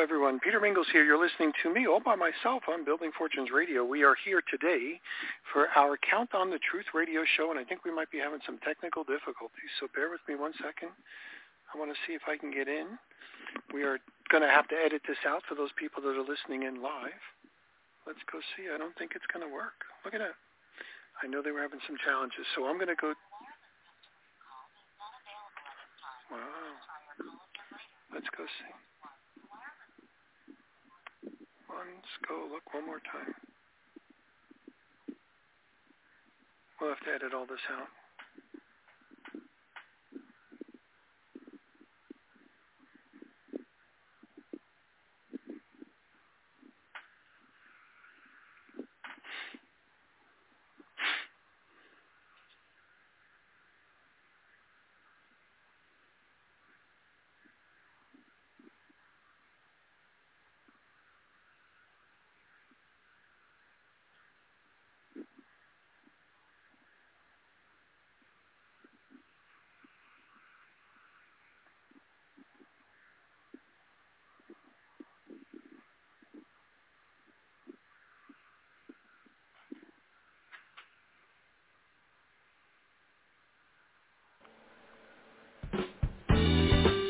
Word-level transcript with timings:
Everyone. 0.00 0.40
Peter 0.40 0.56
Mingils 0.56 0.88
here. 0.96 1.04
You're 1.04 1.20
listening 1.20 1.52
to 1.60 1.68
me 1.68 1.84
all 1.84 2.00
by 2.00 2.16
myself 2.16 2.64
on 2.72 2.88
Building 2.88 3.12
Fortunes 3.12 3.52
Radio. 3.52 3.84
We 3.84 4.00
are 4.00 4.16
here 4.24 4.40
today 4.48 4.96
for 5.52 5.68
our 5.76 6.00
Count 6.00 6.32
on 6.32 6.48
the 6.48 6.56
Truth 6.64 6.96
radio 6.96 7.20
show, 7.36 7.52
and 7.52 7.60
I 7.60 7.68
think 7.68 7.84
we 7.84 7.92
might 7.92 8.08
be 8.08 8.16
having 8.16 8.40
some 8.48 8.56
technical 8.64 9.04
difficulties, 9.04 9.68
so 9.76 9.92
bear 9.92 10.08
with 10.08 10.24
me 10.24 10.40
one 10.40 10.56
second. 10.56 10.88
I 11.68 11.76
want 11.76 11.92
to 11.92 11.98
see 12.08 12.16
if 12.16 12.24
I 12.24 12.40
can 12.40 12.48
get 12.48 12.64
in. 12.64 12.96
We 13.76 13.84
are 13.84 14.00
going 14.32 14.40
to 14.40 14.48
have 14.48 14.72
to 14.72 14.76
edit 14.80 15.04
this 15.04 15.20
out 15.28 15.44
for 15.44 15.52
those 15.52 15.68
people 15.76 16.00
that 16.08 16.16
are 16.16 16.24
listening 16.24 16.64
in 16.64 16.80
live. 16.80 17.20
Let's 18.08 18.24
go 18.32 18.40
see. 18.56 18.72
I 18.72 18.80
don't 18.80 18.96
think 18.96 19.12
it's 19.12 19.28
going 19.28 19.44
to 19.44 19.52
work. 19.52 19.84
Look 20.08 20.16
at 20.16 20.24
that. 20.24 20.40
I 21.20 21.28
know 21.28 21.44
they 21.44 21.52
were 21.52 21.60
having 21.60 21.84
some 21.84 22.00
challenges, 22.00 22.48
so 22.56 22.64
I'm 22.64 22.80
going 22.80 22.88
to 22.88 22.96
go. 22.96 23.12
Wow. 26.32 26.72
Let's 28.16 28.32
go 28.32 28.48
see. 28.48 28.72
Let's 31.70 31.99
go 32.26 32.48
look 32.50 32.74
one 32.74 32.86
more 32.86 33.00
time. 33.00 33.34
We'll 36.80 36.90
have 36.90 37.00
to 37.00 37.12
edit 37.14 37.34
all 37.34 37.46
this 37.46 37.60
out. 37.70 37.88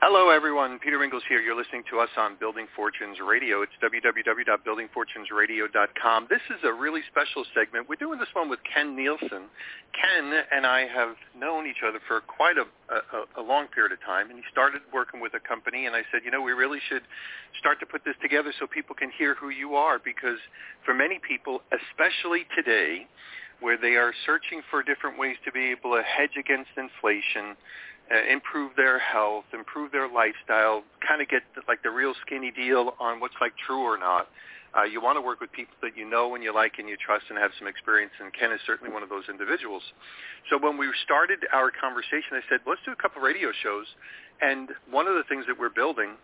Hello, 0.00 0.30
everyone. 0.30 0.78
Peter 0.78 0.98
Mingils 0.98 1.20
here. 1.28 1.42
You're 1.42 1.54
listening 1.54 1.82
to 1.90 2.00
us 2.00 2.08
on 2.16 2.36
Building 2.40 2.66
Fortunes 2.74 3.18
Radio. 3.20 3.60
It's 3.60 3.72
www.buildingfortunesradio.com. 3.84 6.26
This 6.30 6.40
is 6.48 6.56
a 6.64 6.72
really 6.72 7.02
special 7.12 7.44
segment. 7.52 7.86
We're 7.86 8.00
doing 8.00 8.18
this 8.18 8.32
one 8.32 8.48
with 8.48 8.60
Ken 8.64 8.96
Nielson. 8.96 9.44
Ken 9.92 10.40
and 10.56 10.64
I 10.64 10.86
have 10.88 11.16
known 11.36 11.66
each 11.66 11.84
other 11.86 12.00
for 12.08 12.22
quite 12.22 12.56
a, 12.56 12.64
a, 12.88 13.26
a 13.42 13.44
long 13.44 13.66
period 13.68 13.92
of 13.92 14.00
time, 14.00 14.30
and 14.30 14.38
he 14.38 14.44
started 14.50 14.80
working 14.90 15.20
with 15.20 15.34
a 15.34 15.40
company, 15.46 15.84
and 15.84 15.94
I 15.94 16.00
said, 16.10 16.22
you 16.24 16.30
know, 16.30 16.40
we 16.40 16.52
really 16.52 16.80
should 16.88 17.02
start 17.58 17.78
to 17.80 17.86
put 17.86 18.02
this 18.02 18.16
together 18.22 18.54
so 18.58 18.66
people 18.66 18.96
can 18.96 19.10
hear 19.18 19.34
who 19.34 19.50
you 19.50 19.74
are, 19.74 19.98
because 20.02 20.38
for 20.82 20.94
many 20.94 21.20
people, 21.20 21.60
especially 21.76 22.46
today, 22.56 23.06
where 23.60 23.76
they 23.76 23.96
are 23.96 24.12
searching 24.24 24.62
for 24.70 24.82
different 24.82 25.18
ways 25.18 25.36
to 25.44 25.52
be 25.52 25.70
able 25.70 25.94
to 25.94 26.02
hedge 26.02 26.36
against 26.38 26.70
inflation, 26.76 27.56
improve 28.30 28.72
their 28.76 28.98
health, 28.98 29.44
improve 29.52 29.92
their 29.92 30.08
lifestyle, 30.08 30.82
kind 31.06 31.22
of 31.22 31.28
get 31.28 31.42
like 31.68 31.82
the 31.82 31.90
real 31.90 32.14
skinny 32.26 32.50
deal 32.50 32.94
on 32.98 33.20
what's 33.20 33.34
like 33.40 33.52
true 33.66 33.82
or 33.82 33.98
not. 33.98 34.28
Uh, 34.76 34.84
you 34.84 35.00
want 35.02 35.16
to 35.16 35.20
work 35.20 35.40
with 35.40 35.50
people 35.50 35.74
that 35.82 35.96
you 35.96 36.08
know 36.08 36.32
and 36.34 36.44
you 36.44 36.54
like 36.54 36.78
and 36.78 36.88
you 36.88 36.96
trust 36.96 37.24
and 37.28 37.36
have 37.38 37.50
some 37.58 37.66
experience, 37.66 38.12
and 38.20 38.32
Ken 38.32 38.52
is 38.52 38.60
certainly 38.66 38.92
one 38.92 39.02
of 39.02 39.08
those 39.08 39.24
individuals. 39.28 39.82
So 40.48 40.56
when 40.58 40.78
we 40.78 40.86
started 41.04 41.40
our 41.52 41.72
conversation, 41.74 42.38
I 42.38 42.40
said, 42.48 42.60
let's 42.66 42.80
do 42.86 42.92
a 42.92 42.96
couple 42.96 43.20
radio 43.20 43.50
shows. 43.50 43.86
And 44.40 44.70
one 44.88 45.08
of 45.08 45.14
the 45.14 45.24
things 45.28 45.44
that 45.48 45.58
we're 45.58 45.74
building 45.74 46.14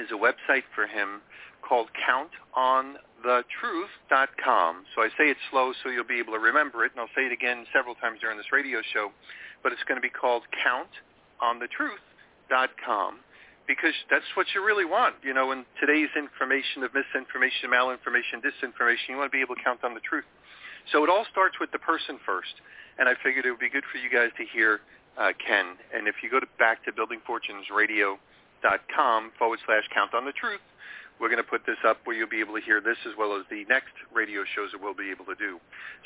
is 0.00 0.10
a 0.10 0.16
website 0.16 0.64
for 0.74 0.86
him 0.86 1.20
called 1.60 1.90
countonthetruth.com. 2.00 4.84
So 4.94 5.02
I 5.02 5.08
say 5.16 5.28
it 5.28 5.36
slow 5.50 5.72
so 5.82 5.90
you'll 5.90 6.04
be 6.04 6.18
able 6.18 6.32
to 6.32 6.40
remember 6.40 6.84
it, 6.84 6.92
and 6.92 7.00
I'll 7.00 7.12
say 7.14 7.26
it 7.26 7.32
again 7.32 7.66
several 7.72 7.94
times 7.94 8.20
during 8.20 8.38
this 8.38 8.52
radio 8.52 8.80
show 8.92 9.12
but 9.64 9.72
it's 9.72 9.82
going 9.88 9.96
to 9.96 10.04
be 10.04 10.12
called 10.12 10.44
countonthetruth.com 10.60 13.24
because 13.66 13.96
that's 14.12 14.28
what 14.36 14.44
you 14.54 14.62
really 14.62 14.84
want. 14.84 15.16
You 15.24 15.32
know, 15.32 15.50
in 15.50 15.64
today's 15.80 16.10
information 16.12 16.84
of 16.84 16.92
misinformation, 16.92 17.72
malinformation, 17.72 18.44
disinformation, 18.44 19.08
you 19.08 19.16
want 19.16 19.32
to 19.32 19.34
be 19.34 19.40
able 19.40 19.56
to 19.56 19.64
count 19.64 19.80
on 19.82 19.94
the 19.96 20.04
truth. 20.04 20.28
So 20.92 21.00
it 21.02 21.08
all 21.08 21.24
starts 21.32 21.56
with 21.58 21.72
the 21.72 21.80
person 21.80 22.20
first, 22.28 22.52
and 23.00 23.08
I 23.08 23.16
figured 23.24 23.48
it 23.48 23.50
would 23.50 23.64
be 23.64 23.72
good 23.72 23.88
for 23.88 23.96
you 23.96 24.12
guys 24.12 24.28
to 24.36 24.44
hear 24.52 24.84
uh, 25.16 25.32
Ken. 25.40 25.80
And 25.96 26.04
if 26.06 26.20
you 26.22 26.28
go 26.28 26.40
to 26.40 26.46
back 26.60 26.84
to 26.84 26.92
buildingfortunesradio.com 26.92 29.32
forward 29.38 29.60
slash 29.64 29.88
count 29.96 30.12
on 30.12 30.26
the 30.28 30.36
truth, 30.36 30.60
we're 31.20 31.28
going 31.28 31.42
to 31.42 31.46
put 31.46 31.64
this 31.66 31.78
up 31.86 31.98
where 32.04 32.16
you'll 32.16 32.28
be 32.28 32.40
able 32.40 32.54
to 32.54 32.64
hear 32.64 32.80
this 32.80 32.98
as 33.06 33.14
well 33.16 33.36
as 33.36 33.46
the 33.50 33.64
next 33.68 33.94
radio 34.12 34.42
shows 34.54 34.72
that 34.72 34.82
we'll 34.82 34.98
be 34.98 35.10
able 35.10 35.24
to 35.26 35.34
do. 35.38 35.60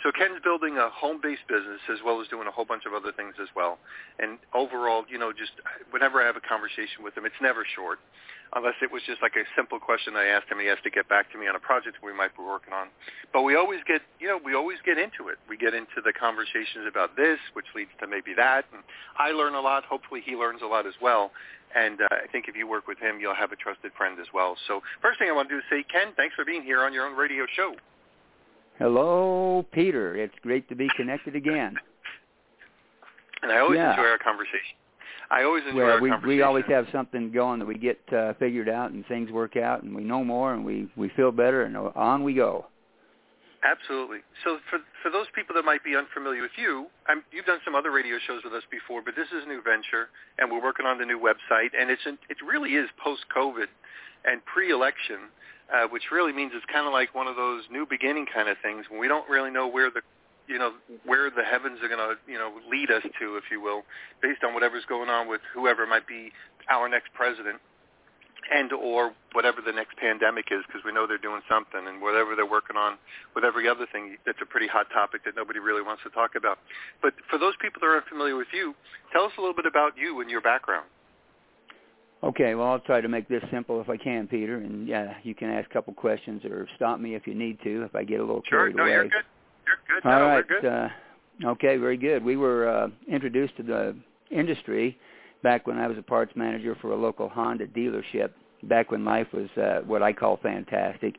So 0.04 0.12
Ken's 0.12 0.40
building 0.44 0.76
a 0.76 0.90
home-based 0.90 1.48
business 1.48 1.80
as 1.88 1.98
well 2.04 2.20
as 2.20 2.28
doing 2.28 2.46
a 2.46 2.52
whole 2.52 2.64
bunch 2.66 2.84
of 2.84 2.92
other 2.92 3.12
things 3.12 3.34
as 3.40 3.48
well. 3.56 3.78
And 4.18 4.38
overall, 4.54 5.04
you 5.08 5.18
know, 5.18 5.32
just 5.32 5.52
whenever 5.90 6.20
I 6.20 6.26
have 6.26 6.36
a 6.36 6.44
conversation 6.44 7.02
with 7.02 7.16
him, 7.16 7.24
it's 7.24 7.40
never 7.40 7.64
short 7.64 7.98
unless 8.54 8.74
it 8.80 8.90
was 8.90 9.02
just 9.04 9.20
like 9.20 9.36
a 9.36 9.44
simple 9.56 9.78
question 9.78 10.16
I 10.16 10.26
asked 10.26 10.48
him. 10.48 10.58
He 10.58 10.66
has 10.68 10.78
to 10.84 10.90
get 10.90 11.08
back 11.08 11.30
to 11.32 11.38
me 11.38 11.48
on 11.48 11.56
a 11.56 11.60
project 11.60 11.98
we 12.02 12.14
might 12.14 12.36
be 12.36 12.42
working 12.42 12.72
on. 12.72 12.88
But 13.32 13.42
we 13.42 13.56
always 13.56 13.80
get, 13.86 14.00
you 14.20 14.28
know, 14.28 14.40
we 14.42 14.54
always 14.54 14.78
get 14.84 14.96
into 14.96 15.28
it. 15.28 15.36
We 15.48 15.56
get 15.56 15.74
into 15.74 16.00
the 16.00 16.12
conversations 16.12 16.88
about 16.88 17.16
this, 17.16 17.38
which 17.52 17.66
leads 17.74 17.92
to 18.00 18.06
maybe 18.06 18.32
that. 18.36 18.64
And 18.72 18.82
I 19.18 19.32
learn 19.32 19.54
a 19.54 19.60
lot. 19.60 19.84
Hopefully 19.84 20.22
he 20.24 20.34
learns 20.34 20.62
a 20.62 20.66
lot 20.66 20.86
as 20.86 20.94
well. 21.00 21.30
And 21.74 22.00
uh, 22.00 22.06
I 22.10 22.26
think 22.32 22.46
if 22.48 22.56
you 22.56 22.66
work 22.66 22.86
with 22.86 22.98
him, 22.98 23.18
you'll 23.20 23.34
have 23.34 23.52
a 23.52 23.56
trusted 23.56 23.92
friend 23.96 24.18
as 24.20 24.26
well. 24.32 24.56
So 24.66 24.80
first 25.02 25.18
thing 25.18 25.28
I 25.28 25.32
want 25.32 25.48
to 25.48 25.54
do 25.54 25.58
is 25.58 25.64
say, 25.70 25.84
Ken, 25.90 26.12
thanks 26.16 26.34
for 26.34 26.44
being 26.44 26.62
here 26.62 26.82
on 26.82 26.92
your 26.92 27.06
own 27.06 27.16
radio 27.16 27.44
show. 27.54 27.74
Hello, 28.78 29.66
Peter. 29.72 30.16
It's 30.16 30.34
great 30.42 30.68
to 30.68 30.74
be 30.74 30.88
connected 30.96 31.36
again. 31.36 31.76
And 33.40 33.52
I 33.52 33.60
always 33.60 33.76
yeah. 33.76 33.90
enjoy 33.90 34.02
our 34.02 34.18
conversation. 34.18 34.74
I 35.30 35.44
always 35.44 35.62
enjoy 35.68 35.78
well, 35.78 35.90
our 35.92 36.00
we, 36.00 36.10
conversation. 36.10 36.36
We 36.38 36.42
always 36.42 36.64
have 36.68 36.86
something 36.90 37.30
going 37.30 37.60
that 37.60 37.66
we 37.66 37.76
get 37.76 38.00
uh, 38.12 38.32
figured 38.40 38.68
out 38.68 38.90
and 38.90 39.06
things 39.06 39.30
work 39.30 39.56
out 39.56 39.84
and 39.84 39.94
we 39.94 40.02
know 40.02 40.24
more 40.24 40.54
and 40.54 40.64
we, 40.64 40.88
we 40.96 41.08
feel 41.10 41.30
better 41.30 41.62
and 41.62 41.76
on 41.76 42.24
we 42.24 42.34
go. 42.34 42.66
Absolutely. 43.64 44.18
So 44.44 44.58
for 44.70 44.78
for 45.02 45.10
those 45.10 45.26
people 45.34 45.54
that 45.56 45.64
might 45.64 45.82
be 45.82 45.96
unfamiliar 45.96 46.42
with 46.42 46.54
you, 46.56 46.86
I'm, 47.08 47.24
you've 47.32 47.46
done 47.46 47.58
some 47.64 47.74
other 47.74 47.90
radio 47.90 48.18
shows 48.22 48.42
with 48.44 48.54
us 48.54 48.62
before, 48.70 49.02
but 49.02 49.16
this 49.16 49.26
is 49.34 49.42
a 49.44 49.48
new 49.48 49.62
venture, 49.62 50.14
and 50.38 50.50
we're 50.50 50.62
working 50.62 50.86
on 50.86 50.98
the 50.98 51.04
new 51.04 51.18
website, 51.18 51.74
and 51.74 51.90
it's 51.90 52.02
it 52.06 52.38
really 52.46 52.78
is 52.78 52.88
post-COVID 53.02 53.66
and 54.24 54.44
pre-election, 54.46 55.34
uh, 55.74 55.88
which 55.90 56.14
really 56.14 56.32
means 56.32 56.52
it's 56.54 56.66
kind 56.70 56.86
of 56.86 56.92
like 56.92 57.14
one 57.18 57.26
of 57.26 57.34
those 57.34 57.64
new 57.70 57.84
beginning 57.84 58.26
kind 58.32 58.48
of 58.48 58.56
things 58.62 58.86
when 58.90 59.00
we 59.00 59.08
don't 59.08 59.28
really 59.28 59.50
know 59.50 59.66
where 59.66 59.90
the 59.90 60.02
you 60.46 60.58
know 60.58 60.72
where 61.04 61.28
the 61.28 61.42
heavens 61.42 61.82
are 61.82 61.88
going 61.90 61.98
to 61.98 62.14
you 62.30 62.38
know 62.38 62.54
lead 62.70 62.92
us 62.94 63.02
to, 63.18 63.36
if 63.36 63.50
you 63.50 63.60
will, 63.60 63.82
based 64.22 64.44
on 64.46 64.54
whatever's 64.54 64.86
going 64.86 65.10
on 65.10 65.26
with 65.26 65.40
whoever 65.52 65.84
might 65.84 66.06
be 66.06 66.30
our 66.70 66.88
next 66.88 67.12
president. 67.12 67.58
And 68.52 68.72
or 68.72 69.12
whatever 69.32 69.60
the 69.64 69.72
next 69.72 69.96
pandemic 69.98 70.46
is 70.50 70.64
because 70.66 70.82
we 70.84 70.92
know 70.92 71.06
they're 71.06 71.18
doing 71.18 71.42
something 71.48 71.86
and 71.86 72.00
whatever 72.00 72.34
they're 72.34 72.48
working 72.48 72.76
on 72.76 72.96
with 73.34 73.44
every 73.44 73.68
other 73.68 73.86
thing 73.92 74.16
that's 74.24 74.38
a 74.42 74.46
pretty 74.46 74.66
hot 74.66 74.86
topic 74.92 75.24
that 75.24 75.36
nobody 75.36 75.58
really 75.58 75.82
wants 75.82 76.02
to 76.02 76.10
talk 76.10 76.32
about. 76.36 76.58
But 77.02 77.14
for 77.30 77.38
those 77.38 77.54
people 77.60 77.80
that 77.80 77.86
are 77.86 77.96
unfamiliar 77.96 78.36
with 78.36 78.48
you 78.52 78.74
tell 79.12 79.24
us 79.24 79.32
a 79.38 79.40
little 79.40 79.54
bit 79.56 79.66
about 79.66 79.92
you 79.96 80.20
and 80.20 80.30
your 80.30 80.40
background. 80.40 80.86
Okay 82.22 82.54
well 82.56 82.66
i'll 82.68 82.80
try 82.80 83.00
to 83.00 83.08
make 83.08 83.28
this 83.28 83.42
simple 83.52 83.80
if 83.80 83.88
i 83.88 83.96
can 83.96 84.26
peter 84.26 84.56
and 84.56 84.88
yeah 84.88 85.14
you 85.22 85.36
can 85.36 85.50
ask 85.50 85.70
a 85.70 85.72
couple 85.72 85.94
questions 85.94 86.44
or 86.44 86.66
stop 86.74 86.98
me 86.98 87.14
if 87.14 87.28
you 87.28 87.34
need 87.34 87.60
to 87.62 87.84
if 87.84 87.94
i 87.94 88.02
get 88.02 88.18
a 88.18 88.24
little 88.24 88.42
sure. 88.48 88.58
carried 88.58 88.76
no 88.76 88.82
away. 88.82 88.92
you're 88.92 89.04
good. 89.04 89.24
You're 89.64 90.00
good. 90.00 90.08
All 90.08 90.18
no, 90.18 90.26
right 90.26 90.48
good. 90.48 90.64
Uh, 90.64 90.88
okay 91.50 91.76
very 91.76 91.96
good. 91.96 92.24
We 92.24 92.36
were 92.36 92.68
uh, 92.68 92.88
introduced 93.06 93.56
to 93.58 93.62
the 93.62 93.96
industry 94.32 94.98
back 95.42 95.66
when 95.66 95.78
I 95.78 95.86
was 95.86 95.98
a 95.98 96.02
parts 96.02 96.32
manager 96.34 96.76
for 96.80 96.92
a 96.92 96.96
local 96.96 97.28
Honda 97.28 97.66
dealership 97.66 98.30
back 98.64 98.90
when 98.90 99.04
life 99.04 99.28
was 99.32 99.48
uh, 99.56 99.80
what 99.86 100.02
I 100.02 100.12
call 100.12 100.38
fantastic. 100.42 101.16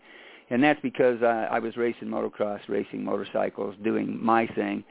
And 0.50 0.63
that's 0.63 0.81
because 0.81 1.21
uh, 1.21 1.48
I 1.51 1.60
was 1.60 1.77
racing 1.77 2.07
motocross, 2.07 2.60
racing 2.68 3.04
motorcycles, 3.04 3.75
doing 3.83 4.18
my 4.24 4.48
thing. 4.48 4.83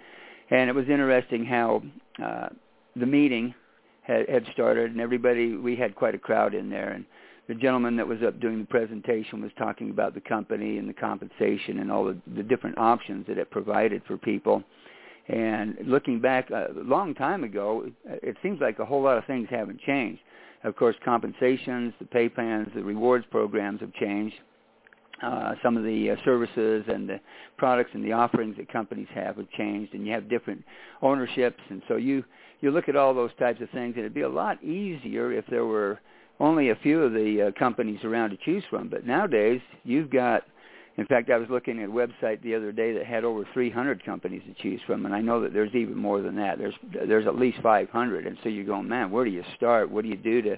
And 0.50 0.70
it 0.70 0.74
was 0.74 0.88
interesting 0.88 1.44
how 1.44 1.82
uh, 2.22 2.48
the 2.96 3.06
meeting 3.06 3.54
had, 4.02 4.28
had 4.28 4.46
started 4.52 4.92
and 4.92 5.00
everybody, 5.00 5.56
we 5.56 5.76
had 5.76 5.94
quite 5.94 6.14
a 6.14 6.18
crowd 6.18 6.54
in 6.54 6.70
there. 6.70 6.90
And 6.90 7.04
the 7.48 7.54
gentleman 7.54 7.96
that 7.96 8.06
was 8.06 8.22
up 8.22 8.40
doing 8.40 8.60
the 8.60 8.66
presentation 8.66 9.42
was 9.42 9.50
talking 9.58 9.90
about 9.90 10.14
the 10.14 10.20
company 10.20 10.78
and 10.78 10.88
the 10.88 10.94
compensation 10.94 11.80
and 11.80 11.90
all 11.90 12.04
the, 12.04 12.16
the 12.36 12.42
different 12.42 12.78
options 12.78 13.26
that 13.26 13.38
it 13.38 13.50
provided 13.50 14.02
for 14.06 14.16
people. 14.16 14.62
And 15.28 15.76
looking 15.84 16.20
back 16.20 16.50
a 16.50 16.68
long 16.74 17.14
time 17.14 17.44
ago, 17.44 17.90
it 18.06 18.36
seems 18.42 18.60
like 18.60 18.78
a 18.78 18.84
whole 18.84 19.02
lot 19.02 19.18
of 19.18 19.24
things 19.26 19.48
haven't 19.50 19.80
changed. 19.80 20.20
Of 20.64 20.74
course, 20.74 20.96
compensations, 21.04 21.92
the 21.98 22.06
pay 22.06 22.28
plans, 22.28 22.68
the 22.74 22.82
rewards 22.82 23.26
programs 23.30 23.80
have 23.80 23.92
changed. 23.94 24.36
Uh, 25.22 25.54
some 25.62 25.76
of 25.76 25.82
the 25.82 26.10
uh, 26.10 26.16
services 26.24 26.84
and 26.88 27.08
the 27.08 27.20
products 27.56 27.90
and 27.92 28.04
the 28.04 28.12
offerings 28.12 28.56
that 28.56 28.72
companies 28.72 29.08
have 29.12 29.36
have 29.36 29.50
changed, 29.50 29.92
and 29.92 30.06
you 30.06 30.12
have 30.12 30.28
different 30.28 30.64
ownerships. 31.02 31.60
And 31.70 31.82
so 31.88 31.96
you 31.96 32.24
you 32.60 32.70
look 32.70 32.88
at 32.88 32.96
all 32.96 33.14
those 33.14 33.32
types 33.38 33.60
of 33.60 33.68
things, 33.70 33.94
and 33.96 34.04
it'd 34.04 34.14
be 34.14 34.22
a 34.22 34.28
lot 34.28 34.62
easier 34.62 35.32
if 35.32 35.44
there 35.46 35.66
were 35.66 36.00
only 36.40 36.70
a 36.70 36.76
few 36.76 37.02
of 37.02 37.12
the 37.12 37.48
uh, 37.48 37.58
companies 37.58 38.02
around 38.04 38.30
to 38.30 38.36
choose 38.44 38.62
from. 38.70 38.88
But 38.88 39.06
nowadays, 39.06 39.60
you've 39.84 40.10
got 40.10 40.44
in 40.98 41.06
fact, 41.06 41.30
I 41.30 41.36
was 41.36 41.48
looking 41.48 41.80
at 41.80 41.88
a 41.88 41.92
website 41.92 42.42
the 42.42 42.56
other 42.56 42.72
day 42.72 42.92
that 42.92 43.06
had 43.06 43.22
over 43.22 43.44
300 43.54 44.04
companies 44.04 44.42
to 44.48 44.62
choose 44.62 44.80
from, 44.84 45.06
and 45.06 45.14
I 45.14 45.20
know 45.20 45.40
that 45.40 45.52
there's 45.52 45.72
even 45.72 45.96
more 45.96 46.20
than 46.22 46.34
that. 46.36 46.58
There's 46.58 46.74
there's 47.06 47.28
at 47.28 47.36
least 47.36 47.58
500, 47.62 48.26
and 48.26 48.36
so 48.42 48.48
you're 48.48 48.64
going, 48.64 48.88
man, 48.88 49.12
where 49.12 49.24
do 49.24 49.30
you 49.30 49.44
start? 49.56 49.88
What 49.88 50.02
do 50.02 50.08
you 50.08 50.16
do 50.16 50.42
to, 50.42 50.56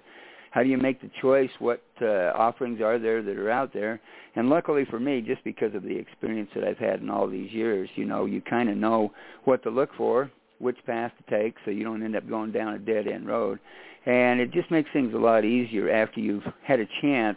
how 0.51 0.63
do 0.63 0.71
you 0.71 0.79
make 0.79 1.03
the 1.03 1.11
choice? 1.21 1.51
What 1.59 1.83
uh, 2.01 2.33
offerings 2.35 2.81
are 2.81 2.99
there 2.99 3.23
that 3.23 3.37
are 3.37 3.51
out 3.51 3.75
there? 3.75 4.01
And 4.35 4.49
luckily 4.49 4.87
for 4.89 4.99
me, 4.99 5.21
just 5.21 5.45
because 5.45 5.75
of 5.75 5.83
the 5.83 5.95
experience 5.95 6.49
that 6.55 6.65
I've 6.65 6.79
had 6.79 7.03
in 7.03 7.11
all 7.11 7.29
these 7.29 7.53
years, 7.53 7.91
you 7.95 8.07
know, 8.07 8.25
you 8.25 8.41
kind 8.41 8.71
of 8.71 8.79
know 8.79 9.13
what 9.45 9.63
to 9.65 9.71
look 9.71 9.91
for, 9.99 10.31
which 10.59 10.79
path 10.87 11.13
to 11.19 11.39
take, 11.39 11.55
so 11.67 11.71
you 11.71 11.85
don't 11.85 12.03
end 12.03 12.17
up 12.17 12.27
going 12.27 12.51
down 12.51 12.73
a 12.73 12.79
dead 12.79 13.07
end 13.07 13.29
road. 13.29 13.59
And 14.07 14.41
it 14.41 14.53
just 14.53 14.71
makes 14.71 14.89
things 14.95 15.13
a 15.13 15.19
lot 15.19 15.45
easier 15.45 15.91
after 15.91 16.21
you've 16.21 16.45
had 16.65 16.81
a 16.81 16.87
chance 17.03 17.37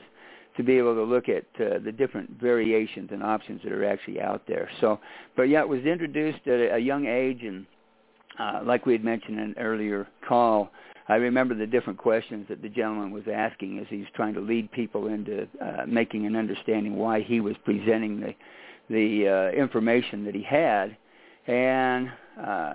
to 0.57 0.63
be 0.63 0.77
able 0.77 0.95
to 0.95 1.03
look 1.03 1.25
at 1.29 1.45
uh, 1.59 1.79
the 1.83 1.91
different 1.91 2.29
variations 2.39 3.09
and 3.11 3.23
options 3.23 3.61
that 3.63 3.71
are 3.71 3.85
actually 3.85 4.21
out 4.21 4.44
there. 4.47 4.69
So, 4.81 5.00
but 5.35 5.44
yeah, 5.44 5.61
it 5.61 5.67
was 5.67 5.81
introduced 5.81 6.47
at 6.47 6.75
a, 6.75 6.79
young 6.79 7.05
age, 7.05 7.41
and 7.41 7.65
uh, 8.39 8.61
like 8.63 8.85
we 8.85 8.94
had 8.94 9.03
mentioned 9.03 9.39
in 9.39 9.45
an 9.45 9.55
earlier 9.57 10.07
call, 10.27 10.69
I 11.07 11.15
remember 11.15 11.55
the 11.55 11.67
different 11.67 12.00
questions 12.00 12.45
that 12.50 12.61
the 12.61 12.69
gentleman 12.69 13.11
was 13.11 13.23
asking 13.33 13.79
as 13.79 13.88
he's 13.89 14.05
trying 14.15 14.33
to 14.35 14.39
lead 14.39 14.71
people 14.71 15.07
into 15.07 15.47
uh, 15.61 15.85
making 15.88 16.25
an 16.25 16.35
understanding 16.35 16.95
why 16.95 17.21
he 17.21 17.39
was 17.39 17.55
presenting 17.65 18.19
the 18.19 18.33
the 18.89 19.27
uh, 19.27 19.57
information 19.57 20.25
that 20.25 20.35
he 20.35 20.44
had, 20.44 20.97
and 21.47 22.11
uh, 22.39 22.73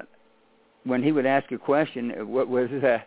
when 0.85 1.03
he 1.03 1.13
would 1.13 1.27
ask 1.27 1.53
a 1.53 1.59
question, 1.59 2.11
what 2.27 2.49
was 2.49 2.71
uh, 2.71 2.99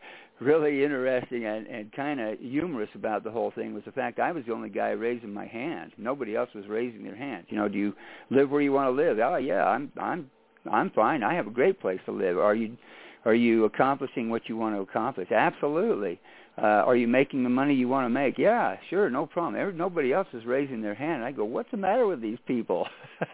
really 0.42 0.84
interesting 0.84 1.46
and, 1.46 1.68
and 1.68 1.92
kind 1.94 2.20
of 2.20 2.40
humorous 2.40 2.90
about 2.96 3.24
the 3.24 3.32
whole 3.32 3.52
thing 3.52 3.74
was 3.74 3.84
the 3.86 3.92
fact 3.92 4.20
I 4.20 4.32
was 4.32 4.44
the 4.46 4.54
only 4.54 4.70
guy 4.70 4.90
raising 4.90 5.34
my 5.34 5.46
hand. 5.46 5.92
Nobody 5.98 6.36
else 6.36 6.50
was 6.56 6.66
raising 6.68 7.04
their 7.04 7.16
hand. 7.16 7.46
You 7.50 7.58
know, 7.58 7.70
do 7.70 7.78
you 7.78 7.94
live 8.30 8.50
where 8.50 8.62
you 8.62 8.74
want 8.74 8.88
to 8.88 8.92
live? 8.92 9.20
Oh 9.20 9.38
yeah, 9.38 9.64
I'm 9.64 9.92
I'm 10.00 10.30
I'm 10.70 10.90
fine. 10.92 11.24
I 11.24 11.36
have 11.36 11.48
a 11.48 11.52
great 11.52 11.80
place 11.80 12.00
to 12.06 12.12
live. 12.12 12.38
Are 12.38 12.56
you 12.56 12.76
are 13.24 13.36
you 13.36 13.66
accomplishing 13.66 14.30
what 14.30 14.50
you 14.50 14.58
want 14.58 14.76
to 14.76 14.82
accomplish? 14.82 15.32
Absolutely. 15.32 16.20
Uh, 16.58 16.66
are 16.66 16.96
you 16.96 17.08
making 17.08 17.44
the 17.44 17.50
money 17.50 17.74
you 17.74 17.88
want 17.88 18.06
to 18.06 18.10
make? 18.10 18.38
Yeah, 18.38 18.76
sure, 18.90 19.10
no 19.10 19.26
problem. 19.26 19.60
Every, 19.60 19.74
nobody 19.74 20.12
else 20.12 20.28
is 20.34 20.46
raising 20.46 20.82
their 20.82 20.96
hand. 20.96 21.24
I 21.24 21.32
go, 21.32 21.46
what's 21.46 21.72
the 21.72 21.78
matter 21.78 22.06
with 22.06 22.22
these 22.22 22.38
people? 22.46 22.88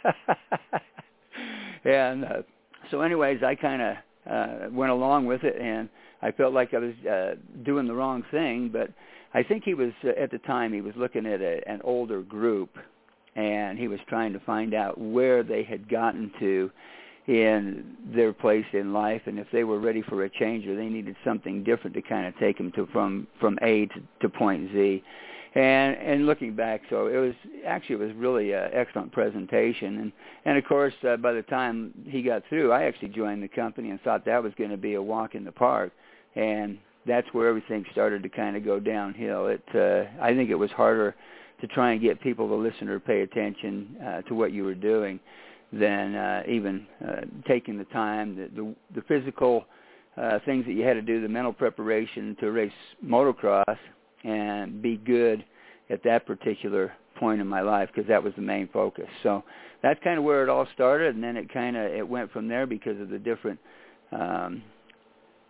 and 1.83 2.23
uh, 2.23 2.41
so, 2.91 3.01
anyways, 3.01 3.41
I 3.43 3.55
kind 3.55 3.81
of 3.81 3.95
uh, 4.31 4.69
went 4.71 4.91
along 4.91 5.25
with 5.25 5.43
it, 5.43 5.59
and 5.59 5.89
I 6.21 6.31
felt 6.31 6.53
like 6.53 6.73
I 6.73 6.79
was 6.79 6.95
uh, 7.05 7.35
doing 7.63 7.87
the 7.87 7.93
wrong 7.93 8.23
thing, 8.31 8.69
but 8.71 8.89
I 9.33 9.43
think 9.43 9.63
he 9.63 9.73
was 9.73 9.91
uh, 10.03 10.09
at 10.19 10.31
the 10.31 10.39
time 10.39 10.73
he 10.73 10.81
was 10.81 10.95
looking 10.95 11.25
at 11.25 11.41
a, 11.41 11.61
an 11.67 11.81
older 11.83 12.21
group, 12.21 12.69
and 13.35 13.77
he 13.77 13.87
was 13.87 13.99
trying 14.07 14.33
to 14.33 14.39
find 14.39 14.73
out 14.73 14.99
where 14.99 15.43
they 15.43 15.63
had 15.63 15.87
gotten 15.89 16.31
to 16.39 16.71
in 17.27 17.97
their 18.15 18.31
place 18.31 18.65
in 18.71 18.93
life, 18.93 19.21
and 19.25 19.37
if 19.37 19.47
they 19.51 19.65
were 19.65 19.79
ready 19.79 20.01
for 20.01 20.23
a 20.23 20.29
change 20.29 20.65
or 20.65 20.75
they 20.75 20.87
needed 20.87 21.15
something 21.25 21.63
different 21.63 21.93
to 21.95 22.01
kind 22.01 22.25
of 22.25 22.37
take 22.39 22.57
them 22.57 22.71
to 22.71 22.87
from 22.87 23.27
from 23.39 23.57
A 23.61 23.85
to, 23.87 24.01
to 24.21 24.29
point 24.29 24.71
Z. 24.73 25.03
And 25.55 25.97
and 25.97 26.25
looking 26.25 26.55
back, 26.55 26.81
so 26.89 27.07
it 27.07 27.17
was 27.17 27.33
actually 27.65 27.95
it 27.95 27.99
was 27.99 28.13
really 28.13 28.53
an 28.53 28.69
excellent 28.73 29.11
presentation, 29.11 29.99
and 29.99 30.11
and 30.45 30.57
of 30.57 30.63
course 30.65 30.93
uh, 31.07 31.17
by 31.17 31.33
the 31.33 31.41
time 31.43 31.93
he 32.07 32.21
got 32.21 32.43
through, 32.47 32.71
I 32.71 32.83
actually 32.83 33.09
joined 33.09 33.43
the 33.43 33.47
company 33.49 33.89
and 33.89 33.99
thought 34.01 34.23
that 34.25 34.41
was 34.41 34.53
going 34.57 34.69
to 34.69 34.77
be 34.77 34.93
a 34.93 35.01
walk 35.01 35.35
in 35.35 35.43
the 35.43 35.51
park 35.51 35.91
and 36.37 36.77
that's 37.05 37.27
where 37.31 37.47
everything 37.47 37.85
started 37.91 38.21
to 38.23 38.29
kind 38.29 38.55
of 38.55 38.63
go 38.63 38.79
downhill. 38.79 39.47
It 39.47 39.63
uh, 39.73 40.23
I 40.23 40.33
think 40.35 40.49
it 40.49 40.55
was 40.55 40.71
harder 40.71 41.15
to 41.61 41.67
try 41.67 41.91
and 41.93 42.01
get 42.01 42.21
people 42.21 42.47
to 42.47 42.55
listen 42.55 42.87
or 42.87 42.99
pay 42.99 43.21
attention 43.21 43.95
uh, 44.05 44.21
to 44.23 44.35
what 44.35 44.51
you 44.51 44.63
were 44.63 44.75
doing 44.75 45.19
than 45.73 46.15
uh, 46.15 46.43
even 46.47 46.85
uh, 47.05 47.21
taking 47.47 47.77
the 47.77 47.85
time, 47.85 48.35
the 48.35 48.49
the, 48.55 48.75
the 48.95 49.01
physical 49.07 49.65
uh, 50.17 50.39
things 50.45 50.65
that 50.65 50.73
you 50.73 50.83
had 50.83 50.93
to 50.93 51.01
do, 51.01 51.21
the 51.21 51.27
mental 51.27 51.53
preparation 51.53 52.35
to 52.39 52.51
race 52.51 52.71
motocross 53.03 53.77
and 54.23 54.81
be 54.81 54.97
good 54.97 55.43
at 55.89 56.03
that 56.03 56.25
particular 56.25 56.91
point 57.19 57.41
in 57.41 57.47
my 57.47 57.61
life 57.61 57.89
because 57.93 58.07
that 58.07 58.23
was 58.23 58.33
the 58.35 58.41
main 58.41 58.67
focus. 58.71 59.07
So 59.23 59.43
that's 59.81 59.99
kind 60.03 60.17
of 60.17 60.23
where 60.23 60.43
it 60.43 60.49
all 60.49 60.67
started, 60.73 61.15
and 61.15 61.23
then 61.23 61.37
it 61.37 61.51
kind 61.51 61.77
of 61.77 61.83
it 61.91 62.07
went 62.07 62.31
from 62.31 62.47
there 62.47 62.67
because 62.67 62.99
of 62.99 63.09
the 63.09 63.19
different 63.19 63.59
um, 64.11 64.63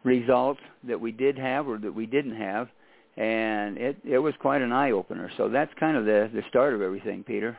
results 0.08 0.62
that 0.88 1.00
we 1.00 1.12
did 1.12 1.38
have 1.38 1.68
or 1.68 1.78
that 1.78 1.94
we 1.94 2.06
didn't 2.06 2.36
have, 2.36 2.70
and 3.18 3.78
it 3.78 3.98
it 4.04 4.20
was 4.20 4.34
quite 4.40 4.62
an 4.62 4.72
eye 4.72 4.92
opener. 4.92 5.30
So 5.38 5.50
that's 5.50 5.72
kind 5.80 5.98
of 5.98 6.06
the 6.06 6.30
the 6.34 6.44
start 6.50 6.74
of 6.74 6.82
everything, 6.82 7.24
Peter. 7.24 7.58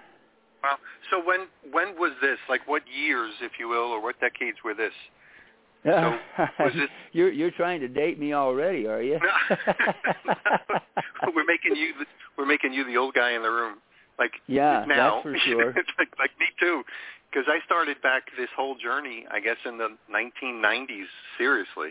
Wow. 0.63 0.77
So 1.11 1.23
when 1.25 1.47
when 1.73 1.99
was 1.99 2.13
this? 2.21 2.39
Like 2.49 2.67
what 2.67 2.83
years, 2.89 3.33
if 3.41 3.53
you 3.59 3.69
will, 3.69 3.91
or 3.91 4.03
what 4.03 4.19
decades 4.21 4.59
were 4.65 4.75
this? 4.75 4.93
So 5.85 5.91
was 6.59 6.73
this... 6.75 6.89
you're 7.13 7.31
you're 7.31 7.51
trying 7.53 7.81
to 7.81 7.89
date 7.89 8.19
me 8.19 8.35
already, 8.35 8.87
are 8.87 9.03
you? 9.03 9.19
we're 11.35 11.45
making 11.45 11.77
you 11.77 11.93
the, 11.99 12.07
we're 12.37 12.47
making 12.47 12.73
you 12.73 12.85
the 12.85 12.97
old 12.97 13.15
guy 13.15 13.33
in 13.33 13.43
the 13.43 13.51
room. 13.51 13.77
Like 14.19 14.33
yeah, 14.47 14.85
now, 14.87 15.23
that's 15.23 15.23
for 15.23 15.37
sure. 15.47 15.75
like, 15.99 16.09
like 16.19 16.31
me 16.41 16.47
too, 16.59 16.83
because 17.31 17.47
I 17.49 17.65
started 17.65 18.03
back 18.03 18.25
this 18.37 18.49
whole 18.57 18.77
journey, 18.77 19.25
I 19.31 19.41
guess, 19.41 19.57
in 19.65 19.79
the 19.79 19.97
1990s. 20.13 21.07
Seriously, 21.39 21.91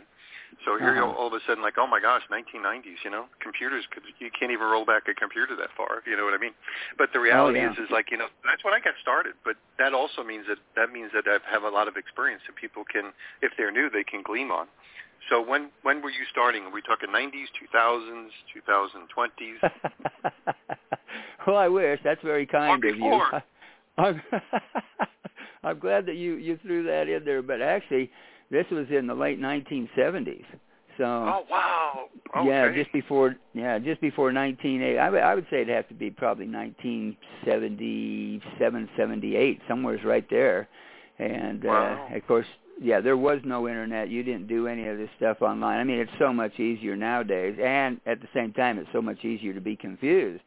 so 0.65 0.77
here 0.77 0.91
uh-huh. 0.91 1.05
you 1.05 1.15
all 1.15 1.27
of 1.27 1.33
a 1.33 1.39
sudden 1.47 1.63
like, 1.63 1.77
oh 1.77 1.87
my 1.87 1.99
gosh, 1.99 2.23
1990s, 2.31 3.03
you 3.03 3.11
know, 3.11 3.25
computers 3.39 3.85
could 3.91 4.03
you 4.19 4.29
can't 4.31 4.51
even 4.51 4.67
roll 4.67 4.85
back 4.85 5.07
a 5.07 5.13
computer 5.13 5.55
that 5.55 5.69
far, 5.75 5.99
if 5.99 6.07
you 6.07 6.17
know 6.17 6.25
what 6.25 6.33
I 6.33 6.37
mean. 6.37 6.53
But 6.97 7.09
the 7.13 7.19
reality 7.19 7.59
oh, 7.59 7.63
yeah. 7.63 7.71
is, 7.71 7.77
is 7.77 7.91
like 7.91 8.11
you 8.11 8.17
know, 8.17 8.27
that's 8.43 8.63
when 8.63 8.73
I 8.73 8.79
got 8.79 8.95
started. 9.01 9.33
But 9.43 9.55
that 9.77 9.93
also 9.93 10.23
means 10.23 10.45
that 10.47 10.59
that 10.75 10.91
means 10.91 11.11
that 11.13 11.25
I 11.27 11.39
have 11.51 11.63
a 11.63 11.69
lot 11.69 11.87
of 11.87 11.95
experience 11.97 12.41
that 12.47 12.55
people 12.55 12.83
can, 12.83 13.13
if 13.41 13.51
they're 13.57 13.71
new, 13.71 13.89
they 13.89 14.03
can 14.03 14.23
glean 14.23 14.51
on. 14.51 14.67
So 15.29 15.41
when 15.41 15.69
when 15.83 16.01
were 16.01 16.09
you 16.09 16.25
starting? 16.31 16.63
Are 16.63 16.71
we 16.71 16.81
talking 16.81 17.09
90s, 17.09 17.51
2000s, 17.75 18.29
2020s? 18.55 19.71
well, 21.47 21.57
I 21.57 21.67
wish. 21.67 21.99
That's 22.03 22.21
very 22.23 22.45
kind 22.45 22.83
of 22.83 22.95
you. 22.95 23.21
I'm, 23.97 24.21
I'm 25.63 25.79
glad 25.79 26.05
that 26.05 26.15
you 26.15 26.35
you 26.35 26.57
threw 26.61 26.83
that 26.83 27.07
in 27.09 27.25
there, 27.25 27.41
but 27.41 27.61
actually 27.61 28.11
this 28.51 28.65
was 28.71 28.87
in 28.89 29.07
the 29.07 29.13
late 29.13 29.39
1970s. 29.39 30.43
So 30.97 31.03
Oh 31.03 31.45
wow. 31.49 32.09
Okay. 32.35 32.47
Yeah, 32.47 32.71
just 32.73 32.91
before 32.91 33.35
yeah, 33.53 33.79
just 33.79 34.01
before 34.01 34.33
1980. 34.33 34.99
I 34.99 35.09
would 35.09 35.23
would 35.35 35.47
say 35.49 35.61
it'd 35.61 35.73
have 35.73 35.87
to 35.89 35.93
be 35.93 36.09
probably 36.09 36.47
1977, 36.47 38.89
78, 38.97 39.61
somewhere's 39.67 40.03
right 40.03 40.27
there. 40.29 40.67
And 41.19 41.63
wow. 41.63 42.07
uh 42.11 42.15
of 42.15 42.27
course 42.27 42.47
yeah, 42.79 43.01
there 43.01 43.17
was 43.17 43.39
no 43.43 43.67
internet. 43.67 44.09
You 44.09 44.23
didn't 44.23 44.47
do 44.47 44.67
any 44.67 44.87
of 44.87 44.97
this 44.97 45.09
stuff 45.17 45.41
online. 45.41 45.79
I 45.79 45.83
mean, 45.83 45.99
it's 45.99 46.11
so 46.19 46.31
much 46.31 46.59
easier 46.59 46.95
nowadays, 46.95 47.57
and 47.61 47.99
at 48.05 48.21
the 48.21 48.27
same 48.33 48.53
time, 48.53 48.77
it's 48.77 48.89
so 48.93 49.01
much 49.01 49.25
easier 49.25 49.53
to 49.53 49.61
be 49.61 49.75
confused. 49.75 50.43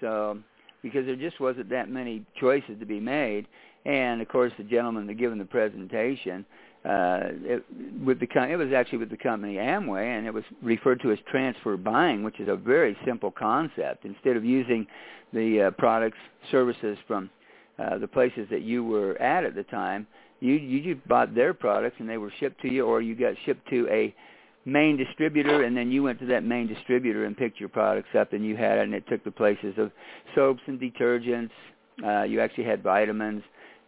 So, 0.00 0.38
because 0.82 1.06
there 1.06 1.16
just 1.16 1.40
wasn't 1.40 1.68
that 1.70 1.90
many 1.90 2.24
choices 2.40 2.78
to 2.80 2.86
be 2.86 3.00
made, 3.00 3.46
and 3.86 4.20
of 4.20 4.28
course, 4.28 4.52
the 4.58 4.64
gentleman 4.64 5.06
that 5.06 5.14
given 5.14 5.38
the 5.38 5.44
presentation, 5.44 6.44
uh, 6.84 7.20
it, 7.42 7.64
with 8.04 8.20
the 8.20 8.26
it 8.48 8.56
was 8.56 8.72
actually 8.72 8.98
with 8.98 9.10
the 9.10 9.16
company 9.16 9.54
Amway, 9.54 10.18
and 10.18 10.26
it 10.26 10.34
was 10.34 10.44
referred 10.62 11.00
to 11.02 11.12
as 11.12 11.18
transfer 11.30 11.76
buying, 11.76 12.22
which 12.22 12.40
is 12.40 12.48
a 12.48 12.56
very 12.56 12.96
simple 13.06 13.30
concept. 13.30 14.04
Instead 14.04 14.36
of 14.36 14.44
using 14.44 14.86
the 15.32 15.62
uh, 15.62 15.70
products 15.72 16.18
services 16.50 16.98
from 17.06 17.30
uh, 17.78 17.98
the 17.98 18.08
places 18.08 18.46
that 18.50 18.62
you 18.62 18.84
were 18.84 19.20
at 19.20 19.44
at 19.44 19.54
the 19.54 19.64
time, 19.64 20.06
you 20.40 20.54
you 20.54 20.94
just 20.94 21.06
bought 21.08 21.34
their 21.34 21.54
products 21.54 21.96
and 21.98 22.08
they 22.08 22.18
were 22.18 22.32
shipped 22.40 22.60
to 22.62 22.72
you, 22.72 22.84
or 22.84 23.00
you 23.00 23.14
got 23.14 23.34
shipped 23.44 23.68
to 23.70 23.88
a 23.90 24.14
main 24.64 24.96
distributor 24.96 25.62
and 25.62 25.76
then 25.76 25.92
you 25.92 26.02
went 26.02 26.18
to 26.18 26.26
that 26.26 26.44
main 26.44 26.66
distributor 26.66 27.24
and 27.24 27.36
picked 27.36 27.60
your 27.60 27.68
products 27.68 28.08
up 28.18 28.32
and 28.32 28.44
you 28.44 28.56
had 28.56 28.78
it 28.78 28.82
and 28.82 28.94
it 28.94 29.04
took 29.08 29.22
the 29.22 29.30
places 29.30 29.72
of 29.78 29.92
soaps 30.34 30.60
and 30.66 30.80
detergents. 30.80 31.50
Uh, 32.04 32.24
you 32.24 32.40
actually 32.40 32.64
had 32.64 32.82
vitamins. 32.82 33.42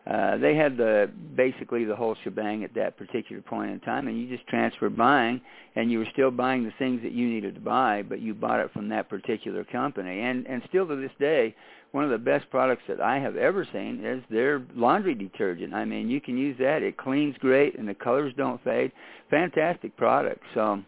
Uh, 0.09 0.39
they 0.39 0.55
had 0.55 0.79
the 0.79 1.11
basically 1.37 1.85
the 1.85 1.95
whole 1.95 2.17
shebang 2.25 2.65
at 2.65 2.73
that 2.75 2.97
particular 2.97 3.43
point 3.43 3.71
in 3.71 3.79
time, 3.81 4.09
and 4.09 4.19
you 4.19 4.27
just 4.27 4.47
transferred 4.49 4.97
buying, 4.97 5.39
and 5.77 5.93
you 5.93 5.99
were 5.99 6.07
still 6.13 6.31
buying 6.31 6.65
the 6.65 6.73
things 6.79 7.03
that 7.03 7.13
you 7.13 7.29
needed 7.29 7.55
to 7.55 7.61
buy, 7.61 8.03
but 8.03 8.19
you 8.19 8.33
bought 8.33 8.59
it 8.59 8.73
from 8.73 8.89
that 8.89 9.11
particular 9.11 9.65
company. 9.65 10.23
And 10.23 10.47
and 10.47 10.63
still 10.67 10.89
to 10.89 10.97
this 10.97 11.11
day, 11.21 11.55
one 11.93 12.05
of 12.05 12.11
the 12.11 12.17
best 12.17 12.49
products 12.49 12.83
that 12.89 13.03
I 13.03 13.19
have 13.19 13.37
ever 13.37 13.67
seen 13.71 14.03
is 14.03 14.23
their 14.31 14.63
laundry 14.75 15.15
detergent. 15.15 15.75
I 15.75 15.85
mean, 15.85 16.09
you 16.09 16.23
can 16.23 16.39
use 16.39 16.57
that; 16.59 16.83
it 16.83 16.97
cleans 16.97 17.37
great, 17.39 17.79
and 17.79 17.87
the 17.87 17.95
colors 17.95 18.33
don't 18.35 18.63
fade. 18.65 18.93
Fantastic 19.29 19.95
product. 19.99 20.43
So, 20.55 20.83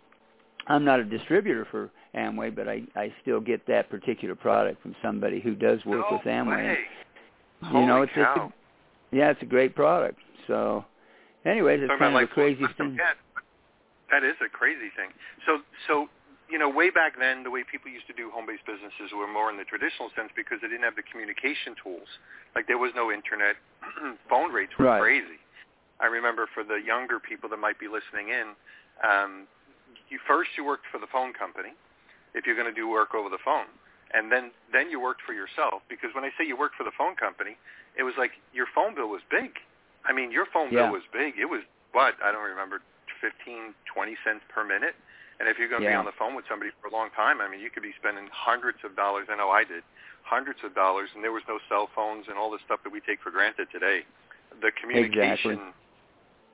I'm 0.66 0.84
not 0.84 0.98
a 0.98 1.04
distributor 1.04 1.66
for 1.70 1.90
Amway, 2.14 2.56
but 2.56 2.70
I 2.70 2.84
I 2.96 3.12
still 3.20 3.40
get 3.40 3.66
that 3.66 3.90
particular 3.90 4.34
product 4.34 4.80
from 4.80 4.96
somebody 5.02 5.40
who 5.40 5.54
does 5.54 5.84
work 5.84 6.06
no 6.10 6.16
with 6.16 6.22
Amway. 6.22 6.56
Way. 6.56 6.78
And, 7.62 7.74
you 7.74 7.86
know, 7.86 8.00
it's 8.00 8.12
cow. 8.14 8.34
just 8.34 8.54
a, 8.54 8.59
yeah, 9.12 9.30
it's 9.30 9.42
a 9.42 9.46
great 9.46 9.74
product. 9.74 10.18
So, 10.46 10.84
anyways, 11.44 11.80
it's 11.82 11.92
kind 11.98 12.16
of 12.16 12.22
a 12.22 12.26
crazy 12.26 12.62
like, 12.62 12.76
thing. 12.76 12.96
Yeah, 12.98 13.14
that 14.10 14.24
is 14.24 14.36
a 14.44 14.48
crazy 14.48 14.90
thing. 14.96 15.10
So, 15.46 15.58
so 15.86 16.08
you 16.50 16.58
know, 16.58 16.68
way 16.68 16.90
back 16.90 17.14
then, 17.14 17.46
the 17.46 17.50
way 17.50 17.62
people 17.62 17.90
used 17.94 18.10
to 18.10 18.12
do 18.12 18.26
home-based 18.34 18.66
businesses 18.66 19.14
were 19.14 19.30
more 19.30 19.54
in 19.54 19.56
the 19.56 19.64
traditional 19.64 20.10
sense 20.18 20.34
because 20.34 20.58
they 20.58 20.66
didn't 20.66 20.82
have 20.82 20.98
the 20.98 21.06
communication 21.06 21.78
tools. 21.78 22.10
Like 22.58 22.66
there 22.66 22.78
was 22.78 22.90
no 22.98 23.14
internet. 23.14 23.54
Phone 24.28 24.50
rates 24.50 24.74
were 24.74 24.90
Right. 24.90 24.98
crazy. 24.98 25.38
I 26.02 26.10
remember 26.10 26.50
for 26.50 26.64
the 26.66 26.82
younger 26.82 27.20
people 27.22 27.46
that 27.54 27.62
might 27.62 27.78
be 27.78 27.86
listening 27.86 28.34
in, 28.34 28.58
um, 29.06 29.46
you 30.10 30.18
first 30.26 30.50
you 30.58 30.64
worked 30.64 30.90
for 30.90 30.98
the 30.98 31.06
phone 31.06 31.32
company 31.32 31.70
if 32.34 32.46
you're 32.46 32.56
going 32.56 32.68
to 32.68 32.74
do 32.74 32.88
work 32.88 33.14
over 33.14 33.28
the 33.28 33.42
phone, 33.44 33.66
and 34.14 34.30
then 34.30 34.50
then 34.72 34.90
you 34.90 35.00
worked 35.00 35.22
for 35.22 35.32
yourself 35.32 35.82
because 35.88 36.10
when 36.14 36.24
I 36.24 36.30
say 36.38 36.46
you 36.46 36.56
worked 36.56 36.76
for 36.76 36.84
the 36.84 36.94
phone 36.96 37.14
company, 37.16 37.56
it 37.96 38.02
was 38.02 38.14
like 38.18 38.32
your 38.52 38.66
phone 38.74 38.94
bill 38.94 39.08
was 39.08 39.22
big. 39.30 39.54
I 40.04 40.12
mean, 40.12 40.30
your 40.30 40.46
phone 40.46 40.70
Yeah. 40.72 40.86
bill 40.86 40.92
was 40.98 41.06
big. 41.12 41.38
It 41.38 41.46
was 41.46 41.62
what 41.92 42.14
I 42.22 42.32
don't 42.32 42.42
remember, 42.44 42.80
fifteen, 43.20 43.74
twenty 43.86 44.16
cents 44.24 44.42
per 44.48 44.64
minute. 44.64 44.94
And 45.40 45.48
if 45.48 45.56
you're 45.56 45.72
going 45.72 45.80
to 45.80 45.88
be 45.88 45.94
on 45.96 46.04
the 46.04 46.12
phone 46.20 46.36
with 46.36 46.44
somebody 46.52 46.68
for 46.84 46.88
a 46.88 46.92
long 46.92 47.08
time, 47.16 47.40
I 47.40 47.48
mean, 47.48 47.60
you 47.64 47.70
could 47.72 47.82
be 47.82 47.96
spending 47.96 48.28
hundreds 48.28 48.76
of 48.84 48.92
dollars. 48.94 49.24
I 49.32 49.36
know 49.40 49.48
I 49.48 49.64
did, 49.64 49.82
hundreds 50.22 50.60
of 50.62 50.74
dollars, 50.76 51.08
and 51.16 51.24
there 51.24 51.32
was 51.32 51.42
no 51.48 51.56
cell 51.66 51.88
phones 51.96 52.28
and 52.28 52.36
all 52.36 52.50
the 52.52 52.60
stuff 52.66 52.80
that 52.84 52.92
we 52.92 53.00
take 53.00 53.22
for 53.24 53.30
granted 53.32 53.68
today. 53.72 54.04
The 54.60 54.68
communication, 54.76 55.72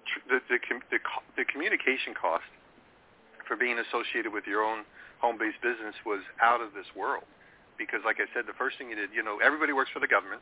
tr- 0.07 0.27
the 0.31 0.39
the, 0.49 0.59
com- 0.63 0.87
the 0.95 1.01
the 1.37 1.45
communication 1.51 2.15
cost 2.15 2.47
for 3.49 3.57
being 3.59 3.79
associated 3.83 4.33
with 4.33 4.47
your 4.47 4.63
own 4.63 4.85
home-based 5.19 5.59
business 5.63 5.95
was 6.07 6.21
out 6.41 6.61
of 6.61 6.71
this 6.75 6.87
world. 6.95 7.25
Because, 7.79 8.01
like 8.05 8.17
I 8.19 8.27
said, 8.33 8.49
the 8.49 8.57
first 8.57 8.79
thing 8.79 8.91
you 8.91 8.97
did, 8.97 9.11
you 9.13 9.23
know, 9.23 9.39
everybody 9.45 9.73
works 9.73 9.91
for 9.93 10.01
the 10.01 10.09
government, 10.09 10.41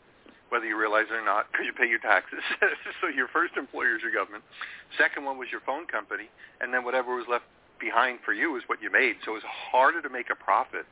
whether 0.49 0.67
you 0.67 0.79
realize 0.79 1.11
it 1.11 1.15
or 1.15 1.25
not, 1.25 1.51
because 1.51 1.67
you 1.67 1.75
pay 1.75 1.91
your 1.91 1.99
taxes. 1.99 2.41
so 3.03 3.11
your 3.11 3.29
first 3.29 3.59
employer 3.59 3.97
is 3.97 4.03
your 4.03 4.15
government. 4.15 4.45
Second 4.99 5.25
one 5.25 5.39
was 5.39 5.49
your 5.51 5.63
phone 5.67 5.87
company, 5.87 6.31
and 6.61 6.73
then 6.73 6.85
whatever 6.85 7.15
was 7.15 7.27
left 7.27 7.45
behind 7.81 8.19
for 8.25 8.33
you 8.33 8.55
is 8.57 8.63
what 8.67 8.81
you 8.81 8.91
made. 8.91 9.17
So 9.25 9.33
it 9.33 9.43
was 9.43 9.49
harder 9.73 10.01
to 10.03 10.09
make 10.09 10.31
a 10.31 10.39
profit 10.39 10.87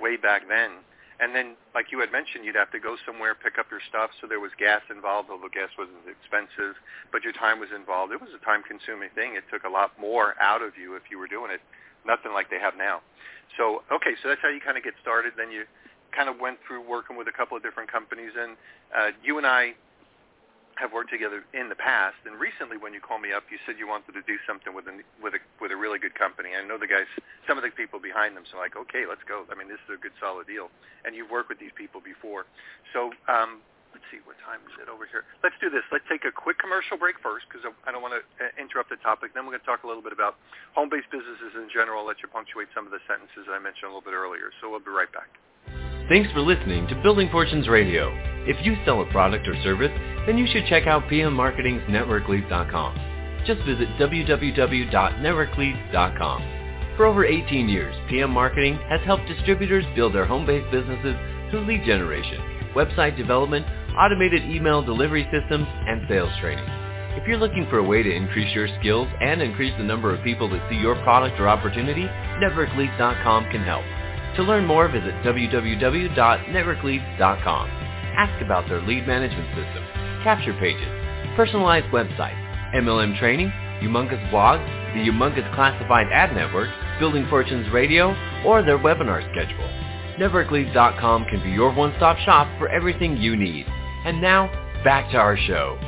way 0.00 0.16
back 0.16 0.46
then. 0.48 0.84
And 1.18 1.34
then, 1.34 1.58
like 1.74 1.90
you 1.90 1.98
had 1.98 2.14
mentioned, 2.14 2.46
you'd 2.46 2.54
have 2.54 2.70
to 2.70 2.78
go 2.78 2.94
somewhere, 3.02 3.34
pick 3.34 3.58
up 3.58 3.66
your 3.74 3.82
stuff. 3.90 4.14
So 4.22 4.30
there 4.30 4.38
was 4.38 4.54
gas 4.54 4.86
involved, 4.86 5.34
although 5.34 5.50
gas 5.50 5.70
wasn't 5.74 6.06
expensive, 6.06 6.78
but 7.10 7.26
your 7.26 7.34
time 7.34 7.58
was 7.58 7.74
involved. 7.74 8.14
It 8.14 8.22
was 8.22 8.30
a 8.30 8.42
time-consuming 8.46 9.10
thing. 9.18 9.34
It 9.34 9.42
took 9.50 9.66
a 9.66 9.72
lot 9.72 9.98
more 9.98 10.38
out 10.38 10.62
of 10.62 10.78
you 10.78 10.94
if 10.94 11.10
you 11.10 11.18
were 11.18 11.26
doing 11.26 11.50
it. 11.50 11.58
Nothing 12.06 12.30
like 12.30 12.54
they 12.54 12.62
have 12.62 12.78
now. 12.78 13.02
So, 13.58 13.82
okay, 13.90 14.14
so 14.22 14.30
that's 14.30 14.38
how 14.38 14.48
you 14.48 14.62
kind 14.62 14.78
of 14.78 14.86
get 14.86 14.94
started. 15.02 15.34
Then 15.34 15.50
you 15.50 15.66
kind 16.18 16.26
of 16.26 16.42
went 16.42 16.58
through 16.66 16.82
working 16.82 17.14
with 17.14 17.30
a 17.30 17.36
couple 17.38 17.54
of 17.54 17.62
different 17.62 17.86
companies. 17.86 18.34
And 18.34 18.58
uh, 18.90 19.14
you 19.22 19.38
and 19.38 19.46
I 19.46 19.78
have 20.74 20.90
worked 20.90 21.14
together 21.14 21.46
in 21.54 21.70
the 21.70 21.78
past, 21.78 22.18
and 22.26 22.34
recently 22.38 22.78
when 22.78 22.90
you 22.94 22.98
called 22.98 23.22
me 23.22 23.30
up, 23.30 23.46
you 23.50 23.58
said 23.62 23.78
you 23.78 23.86
wanted 23.86 24.14
to 24.18 24.22
do 24.26 24.38
something 24.46 24.74
with 24.74 24.86
a 24.86 24.94
with 25.22 25.34
a 25.38 25.42
with 25.62 25.70
a 25.70 25.78
really 25.78 25.98
good 25.98 26.14
company. 26.18 26.54
I 26.54 26.62
know 26.66 26.78
the 26.78 26.90
guys, 26.90 27.06
some 27.46 27.58
of 27.58 27.62
the 27.62 27.70
people 27.70 27.98
behind 27.98 28.34
them, 28.34 28.46
so 28.50 28.58
like, 28.58 28.74
okay, 28.74 29.02
let's 29.06 29.22
go. 29.26 29.42
I 29.50 29.58
mean, 29.58 29.66
this 29.66 29.82
is 29.86 29.98
a 29.98 30.00
good 30.02 30.14
solid 30.22 30.46
deal, 30.46 30.70
and 31.02 31.18
you've 31.18 31.30
worked 31.30 31.50
with 31.50 31.58
these 31.58 31.74
people 31.74 31.98
before. 31.98 32.46
So 32.94 33.10
um, 33.26 33.58
let's 33.90 34.06
see, 34.06 34.22
what 34.22 34.38
time 34.46 34.62
is 34.70 34.74
it 34.78 34.86
over 34.86 35.02
here? 35.10 35.26
Let's 35.42 35.58
do 35.58 35.66
this. 35.66 35.82
Let's 35.90 36.06
take 36.06 36.22
a 36.22 36.30
quick 36.30 36.62
commercial 36.62 36.94
break 36.94 37.18
first 37.18 37.50
because 37.50 37.66
I 37.82 37.90
don't 37.90 38.02
want 38.02 38.14
to 38.14 38.22
uh, 38.38 38.54
interrupt 38.54 38.94
the 38.94 39.02
topic. 39.02 39.34
Then 39.34 39.50
we're 39.50 39.58
going 39.58 39.66
to 39.66 39.70
talk 39.70 39.82
a 39.82 39.90
little 39.90 40.06
bit 40.06 40.14
about 40.14 40.38
home-based 40.78 41.10
businesses 41.10 41.58
in 41.58 41.66
general. 41.74 42.06
I'll 42.06 42.10
let 42.10 42.22
you 42.22 42.30
punctuate 42.30 42.70
some 42.70 42.86
of 42.86 42.94
the 42.94 43.02
sentences 43.10 43.50
that 43.50 43.54
I 43.54 43.58
mentioned 43.58 43.90
a 43.90 43.92
little 43.94 44.06
bit 44.06 44.14
earlier. 44.14 44.54
So 44.62 44.70
we'll 44.70 44.78
be 44.78 44.94
right 44.94 45.10
back. 45.10 45.34
Thanks 46.08 46.32
for 46.32 46.40
listening 46.40 46.88
to 46.88 46.96
Building 47.02 47.28
Fortunes 47.30 47.68
Radio. 47.68 48.10
If 48.46 48.64
you 48.64 48.78
sell 48.86 49.02
a 49.02 49.12
product 49.12 49.46
or 49.46 49.54
service, 49.62 49.92
then 50.24 50.38
you 50.38 50.46
should 50.50 50.64
check 50.64 50.86
out 50.86 51.06
PM 51.10 51.34
Marketing's 51.34 51.82
NetworkLeads.com. 51.82 53.44
Just 53.44 53.60
visit 53.66 53.88
www.networkleads.com. 54.00 56.94
For 56.96 57.04
over 57.04 57.26
18 57.26 57.68
years, 57.68 57.94
PM 58.08 58.30
Marketing 58.30 58.78
has 58.88 59.02
helped 59.02 59.28
distributors 59.28 59.84
build 59.94 60.14
their 60.14 60.24
home-based 60.24 60.70
businesses 60.70 61.14
through 61.50 61.66
lead 61.66 61.84
generation, 61.84 62.40
website 62.74 63.18
development, 63.18 63.66
automated 63.94 64.44
email 64.44 64.80
delivery 64.80 65.28
systems, 65.30 65.66
and 65.68 66.08
sales 66.08 66.32
training. 66.40 66.64
If 67.20 67.28
you're 67.28 67.36
looking 67.36 67.66
for 67.68 67.80
a 67.80 67.84
way 67.84 68.02
to 68.02 68.10
increase 68.10 68.54
your 68.54 68.68
skills 68.80 69.08
and 69.20 69.42
increase 69.42 69.74
the 69.76 69.84
number 69.84 70.14
of 70.14 70.24
people 70.24 70.48
that 70.48 70.70
see 70.70 70.76
your 70.76 70.94
product 71.02 71.38
or 71.38 71.50
opportunity, 71.50 72.08
NetworkLeads.com 72.40 73.50
can 73.50 73.62
help. 73.62 73.84
To 74.36 74.42
learn 74.42 74.66
more, 74.66 74.88
visit 74.88 75.14
www.networkleads.com. 75.24 77.70
Ask 78.18 78.42
about 78.42 78.68
their 78.68 78.82
lead 78.82 79.06
management 79.06 79.48
system, 79.50 79.84
capture 80.24 80.54
pages, 80.54 80.88
personalized 81.36 81.86
websites, 81.86 82.74
MLM 82.74 83.18
training, 83.18 83.52
humongous 83.80 84.30
blog, 84.30 84.60
the 84.94 85.00
humongous 85.00 85.54
classified 85.54 86.08
ad 86.12 86.34
network, 86.34 86.68
Building 86.98 87.26
Fortunes 87.30 87.72
Radio, 87.72 88.14
or 88.44 88.62
their 88.62 88.78
webinar 88.78 89.22
schedule. 89.32 89.68
NetworkLeads.com 90.18 91.24
can 91.26 91.42
be 91.42 91.50
your 91.50 91.72
one-stop 91.72 92.18
shop 92.18 92.48
for 92.58 92.68
everything 92.68 93.16
you 93.16 93.36
need. 93.36 93.66
And 94.04 94.20
now, 94.20 94.48
back 94.82 95.10
to 95.12 95.16
our 95.16 95.36
show. 95.36 95.78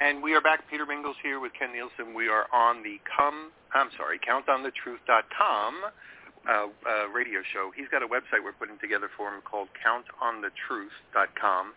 And 0.00 0.22
we 0.22 0.34
are 0.34 0.40
back. 0.40 0.60
Peter 0.70 0.86
Mingils 0.86 1.14
here 1.22 1.40
with 1.40 1.52
Ken 1.58 1.70
Nielson. 1.70 2.14
We 2.14 2.28
are 2.28 2.46
on 2.54 2.82
the 2.82 2.98
come, 3.16 3.50
I'm 3.74 3.88
sorry, 3.98 4.18
countonthetruth.com 4.18 5.74
uh, 6.48 6.68
uh, 6.68 7.08
radio 7.12 7.40
show. 7.52 7.70
He's 7.74 7.88
got 7.88 8.02
a 8.02 8.08
website 8.08 8.44
we're 8.44 8.56
putting 8.56 8.78
together 8.78 9.10
for 9.16 9.28
him 9.28 9.42
called 9.44 9.68
countonthetruth.com. 9.76 11.72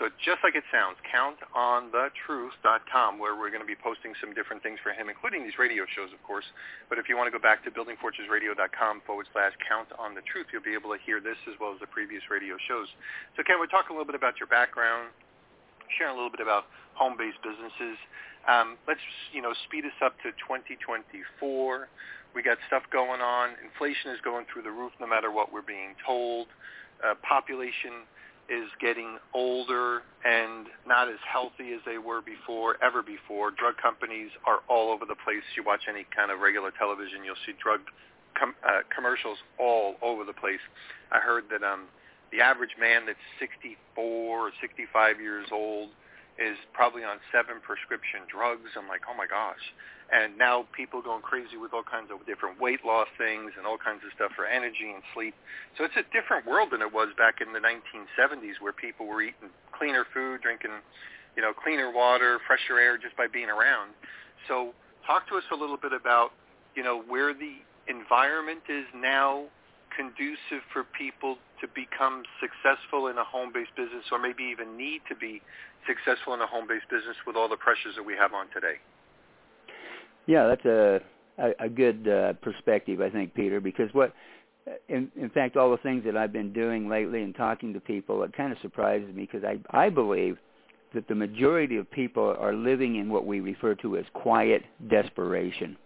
So 0.00 0.08
just 0.24 0.40
like 0.40 0.56
it 0.56 0.64
sounds, 0.72 0.96
countonthetruth.com, 1.04 3.20
where 3.20 3.36
we're 3.36 3.52
going 3.52 3.60
to 3.60 3.68
be 3.68 3.76
posting 3.76 4.16
some 4.24 4.32
different 4.32 4.64
things 4.64 4.80
for 4.80 4.96
him, 4.96 5.12
including 5.12 5.44
these 5.44 5.60
radio 5.60 5.84
shows, 5.84 6.08
of 6.16 6.22
course. 6.24 6.48
But 6.88 6.96
if 6.96 7.12
you 7.12 7.16
want 7.16 7.28
to 7.28 7.34
go 7.34 7.40
back 7.40 7.60
to 7.68 7.70
buildingfortunesradio.com 7.70 9.02
forward 9.04 9.28
slash 9.36 9.52
count 9.68 9.92
on 10.00 10.16
the 10.16 10.24
truth, 10.24 10.48
you'll 10.48 10.64
be 10.64 10.72
able 10.72 10.96
to 10.96 11.00
hear 11.04 11.20
this 11.20 11.36
as 11.44 11.60
well 11.60 11.76
as 11.76 11.80
the 11.80 11.90
previous 11.92 12.24
radio 12.32 12.56
shows. 12.68 12.88
So 13.36 13.44
Ken, 13.44 13.60
we're 13.60 13.68
talking 13.68 13.92
a 13.92 13.96
little 14.00 14.08
bit 14.08 14.16
about 14.16 14.40
your 14.40 14.48
background, 14.48 15.12
sharing 16.00 16.16
a 16.16 16.16
little 16.16 16.32
bit 16.32 16.40
about 16.40 16.72
home-based 16.96 17.44
businesses. 17.44 18.00
Um, 18.48 18.80
let's, 18.88 19.04
you 19.30 19.44
know, 19.44 19.52
speed 19.68 19.84
us 19.84 19.94
up 20.00 20.16
to 20.24 20.32
2024. 20.40 21.12
We 22.34 22.42
got 22.42 22.58
stuff 22.66 22.82
going 22.92 23.20
on. 23.20 23.50
Inflation 23.62 24.10
is 24.10 24.20
going 24.24 24.46
through 24.52 24.62
the 24.62 24.70
roof 24.70 24.92
no 25.00 25.06
matter 25.06 25.30
what 25.30 25.52
we're 25.52 25.62
being 25.66 25.94
told. 26.04 26.48
Uh, 27.04 27.14
population 27.26 28.08
is 28.48 28.68
getting 28.80 29.18
older 29.34 30.02
and 30.24 30.66
not 30.86 31.08
as 31.08 31.20
healthy 31.30 31.72
as 31.72 31.80
they 31.86 31.98
were 31.98 32.20
before, 32.20 32.76
ever 32.82 33.02
before. 33.02 33.50
Drug 33.50 33.76
companies 33.76 34.30
are 34.46 34.60
all 34.68 34.90
over 34.92 35.04
the 35.04 35.16
place. 35.24 35.44
You 35.56 35.62
watch 35.64 35.82
any 35.88 36.06
kind 36.14 36.30
of 36.30 36.40
regular 36.40 36.72
television, 36.78 37.24
you'll 37.24 37.40
see 37.46 37.52
drug 37.62 37.80
com- 38.38 38.56
uh, 38.66 38.82
commercials 38.94 39.38
all 39.58 39.96
over 40.02 40.24
the 40.24 40.32
place. 40.32 40.62
I 41.10 41.18
heard 41.18 41.44
that 41.50 41.62
um, 41.62 41.86
the 42.32 42.40
average 42.40 42.76
man 42.80 43.06
that's 43.06 43.22
64 43.38 43.76
or 44.02 44.50
65 44.60 45.20
years 45.20 45.46
old 45.52 45.90
is 46.38 46.56
probably 46.72 47.04
on 47.04 47.18
seven 47.30 47.60
prescription 47.60 48.24
drugs. 48.26 48.72
I'm 48.76 48.88
like, 48.88 49.02
oh 49.04 49.16
my 49.16 49.26
gosh. 49.26 49.60
And 50.12 50.36
now 50.36 50.68
people 50.76 51.00
going 51.00 51.24
crazy 51.24 51.56
with 51.56 51.72
all 51.72 51.82
kinds 51.82 52.12
of 52.12 52.20
different 52.28 52.60
weight 52.60 52.84
loss 52.84 53.08
things 53.16 53.56
and 53.56 53.64
all 53.64 53.80
kinds 53.80 54.04
of 54.04 54.12
stuff 54.12 54.36
for 54.36 54.44
energy 54.44 54.92
and 54.92 55.00
sleep. 55.16 55.32
So 55.78 55.88
it's 55.88 55.96
a 55.96 56.04
different 56.12 56.44
world 56.44 56.68
than 56.76 56.84
it 56.84 56.92
was 56.92 57.08
back 57.16 57.40
in 57.40 57.56
the 57.56 57.64
1970s 57.64 58.60
where 58.60 58.76
people 58.76 59.08
were 59.08 59.24
eating 59.24 59.48
cleaner 59.72 60.04
food, 60.12 60.44
drinking, 60.44 60.76
you 61.32 61.40
know, 61.40 61.56
cleaner 61.56 61.88
water, 61.88 62.38
fresher 62.44 62.76
air 62.76 63.00
just 63.00 63.16
by 63.16 63.24
being 63.24 63.48
around. 63.48 63.96
So 64.48 64.76
talk 65.08 65.24
to 65.32 65.40
us 65.40 65.48
a 65.48 65.56
little 65.56 65.80
bit 65.80 65.96
about, 65.96 66.36
you 66.76 66.84
know, 66.84 67.00
where 67.08 67.32
the 67.32 67.64
environment 67.88 68.68
is 68.68 68.84
now 68.92 69.48
conducive 69.96 70.60
for 70.76 70.84
people 70.84 71.40
to 71.60 71.68
become 71.72 72.22
successful 72.36 73.08
in 73.08 73.16
a 73.16 73.24
home-based 73.24 73.72
business 73.76 74.04
or 74.12 74.18
maybe 74.18 74.44
even 74.44 74.76
need 74.76 75.00
to 75.08 75.16
be 75.16 75.40
successful 75.88 76.36
in 76.36 76.40
a 76.40 76.46
home-based 76.46 76.88
business 76.92 77.16
with 77.26 77.36
all 77.36 77.48
the 77.48 77.56
pressures 77.56 77.96
that 77.96 78.04
we 78.04 78.12
have 78.12 78.36
on 78.36 78.52
today? 78.52 78.76
Yeah, 80.26 80.46
that's 80.46 80.64
a 80.64 81.00
a, 81.38 81.64
a 81.64 81.68
good 81.68 82.06
uh, 82.08 82.34
perspective, 82.34 83.00
I 83.00 83.10
think, 83.10 83.34
Peter, 83.34 83.60
because 83.60 83.88
what 83.92 84.12
in, 84.88 85.10
in 85.16 85.30
fact, 85.30 85.56
all 85.56 85.70
the 85.70 85.76
things 85.78 86.04
that 86.04 86.16
I've 86.16 86.32
been 86.32 86.52
doing 86.52 86.88
lately 86.88 87.22
and 87.22 87.34
talking 87.34 87.72
to 87.72 87.80
people, 87.80 88.22
it 88.22 88.36
kind 88.36 88.52
of 88.52 88.58
surprises 88.60 89.12
me 89.14 89.28
because 89.30 89.44
I, 89.44 89.58
I 89.76 89.88
believe 89.88 90.38
that 90.94 91.08
the 91.08 91.14
majority 91.14 91.76
of 91.78 91.90
people 91.90 92.36
are 92.38 92.54
living 92.54 92.96
in 92.96 93.08
what 93.08 93.26
we 93.26 93.40
refer 93.40 93.74
to 93.76 93.96
as 93.96 94.04
quiet 94.12 94.62
desperation. 94.90 95.76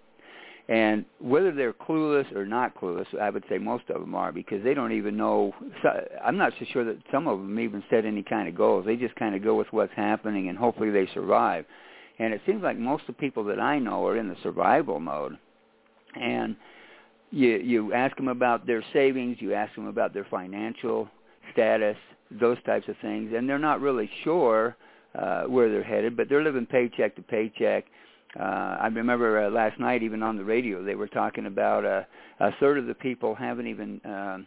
And 0.68 1.04
whether 1.20 1.52
they're 1.52 1.72
clueless 1.72 2.30
or 2.34 2.44
not 2.44 2.74
clueless, 2.76 3.06
I 3.20 3.30
would 3.30 3.44
say 3.48 3.56
most 3.56 3.84
of 3.88 4.00
them 4.00 4.16
are 4.16 4.32
because 4.32 4.64
they 4.64 4.74
don't 4.74 4.90
even 4.90 5.16
know. 5.16 5.54
I'm 6.24 6.36
not 6.36 6.52
so 6.58 6.66
sure 6.72 6.84
that 6.84 6.98
some 7.12 7.28
of 7.28 7.38
them 7.38 7.58
even 7.60 7.84
set 7.88 8.04
any 8.04 8.24
kind 8.24 8.48
of 8.48 8.56
goals. 8.56 8.84
They 8.84 8.96
just 8.96 9.14
kind 9.14 9.36
of 9.36 9.44
go 9.44 9.54
with 9.54 9.68
what's 9.70 9.92
happening 9.94 10.48
and 10.48 10.58
hopefully 10.58 10.90
they 10.90 11.08
survive. 11.14 11.66
And 12.18 12.32
it 12.32 12.40
seems 12.46 12.62
like 12.62 12.78
most 12.78 13.02
of 13.02 13.08
the 13.08 13.12
people 13.20 13.44
that 13.44 13.60
I 13.60 13.78
know 13.78 14.06
are 14.06 14.16
in 14.16 14.28
the 14.28 14.36
survival 14.42 15.00
mode. 15.00 15.36
And 16.14 16.56
you 17.30 17.56
you 17.56 17.92
ask 17.92 18.16
them 18.16 18.28
about 18.28 18.66
their 18.66 18.82
savings, 18.92 19.36
you 19.40 19.52
ask 19.52 19.74
them 19.74 19.86
about 19.86 20.14
their 20.14 20.26
financial 20.30 21.08
status, 21.52 21.96
those 22.30 22.56
types 22.64 22.88
of 22.88 22.96
things, 23.02 23.32
and 23.36 23.48
they're 23.48 23.58
not 23.58 23.80
really 23.80 24.08
sure 24.24 24.76
uh, 25.14 25.44
where 25.44 25.70
they're 25.70 25.82
headed, 25.82 26.16
but 26.16 26.28
they're 26.28 26.42
living 26.42 26.66
paycheck 26.66 27.14
to 27.16 27.22
paycheck 27.22 27.84
uh, 28.38 28.76
I 28.80 28.88
remember 28.88 29.46
uh, 29.46 29.50
last 29.50 29.78
night, 29.80 30.02
even 30.02 30.22
on 30.22 30.36
the 30.36 30.44
radio, 30.44 30.82
they 30.82 30.94
were 30.94 31.08
talking 31.08 31.46
about 31.46 31.84
uh, 31.84 32.02
a 32.40 32.50
third 32.60 32.78
of 32.78 32.86
the 32.86 32.94
people 32.94 33.34
haven't 33.34 33.66
even, 33.66 34.00
um, 34.04 34.46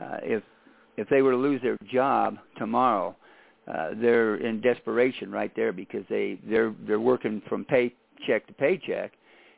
uh, 0.00 0.16
if 0.22 0.42
if 0.96 1.08
they 1.08 1.22
were 1.22 1.30
to 1.30 1.36
lose 1.36 1.62
their 1.62 1.78
job 1.90 2.36
tomorrow, 2.58 3.16
uh, 3.68 3.90
they're 4.00 4.36
in 4.36 4.60
desperation 4.60 5.30
right 5.30 5.52
there 5.54 5.72
because 5.72 6.04
they 6.08 6.38
they're 6.48 6.74
they're 6.86 7.00
working 7.00 7.40
from 7.48 7.64
paycheck 7.64 8.46
to 8.46 8.52
paycheck, 8.58 9.12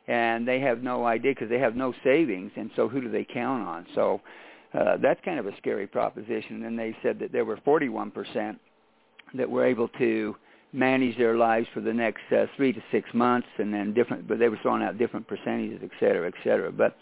and 0.07 0.47
they 0.47 0.59
have 0.59 0.83
no 0.83 1.05
idea 1.05 1.31
because 1.31 1.49
they 1.49 1.59
have 1.59 1.75
no 1.75 1.93
savings, 2.03 2.51
and 2.55 2.69
so 2.75 2.87
who 2.87 3.01
do 3.01 3.09
they 3.09 3.25
count 3.25 3.67
on? 3.67 3.85
So 3.95 4.21
uh, 4.73 4.97
that's 5.01 5.19
kind 5.25 5.39
of 5.39 5.47
a 5.47 5.57
scary 5.57 5.87
proposition. 5.87 6.65
And 6.65 6.77
they 6.77 6.95
said 7.01 7.17
that 7.19 7.31
there 7.31 7.45
were 7.45 7.59
41 7.65 8.11
percent 8.11 8.59
that 9.33 9.49
were 9.49 9.65
able 9.65 9.87
to 9.97 10.35
manage 10.71 11.17
their 11.17 11.35
lives 11.35 11.67
for 11.73 11.81
the 11.81 11.93
next 11.93 12.21
uh, 12.31 12.45
three 12.55 12.73
to 12.73 12.81
six 12.91 13.09
months, 13.13 13.47
and 13.57 13.73
then 13.73 13.93
different. 13.93 14.27
But 14.27 14.37
they 14.37 14.49
were 14.49 14.59
throwing 14.61 14.83
out 14.83 14.99
different 14.99 15.27
percentages, 15.27 15.79
et 15.83 15.91
cetera, 15.99 16.27
et 16.27 16.33
cetera. 16.43 16.71
But 16.71 16.95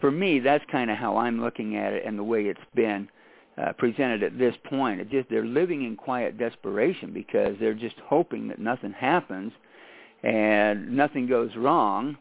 for 0.00 0.10
me, 0.10 0.38
that's 0.38 0.64
kind 0.70 0.90
of 0.90 0.98
how 0.98 1.16
I'm 1.16 1.40
looking 1.40 1.76
at 1.76 1.94
it, 1.94 2.04
and 2.04 2.18
the 2.18 2.24
way 2.24 2.42
it's 2.42 2.60
been 2.74 3.08
uh, 3.56 3.72
presented 3.72 4.22
at 4.22 4.38
this 4.38 4.54
point. 4.64 5.00
It 5.00 5.10
just 5.10 5.28
they're 5.30 5.44
living 5.44 5.84
in 5.84 5.96
quiet 5.96 6.38
desperation 6.38 7.12
because 7.12 7.56
they're 7.60 7.74
just 7.74 7.96
hoping 8.04 8.48
that 8.48 8.58
nothing 8.58 8.92
happens 8.92 9.52
and 10.22 10.96
nothing 10.96 11.26
goes 11.26 11.50
wrong, 11.56 12.16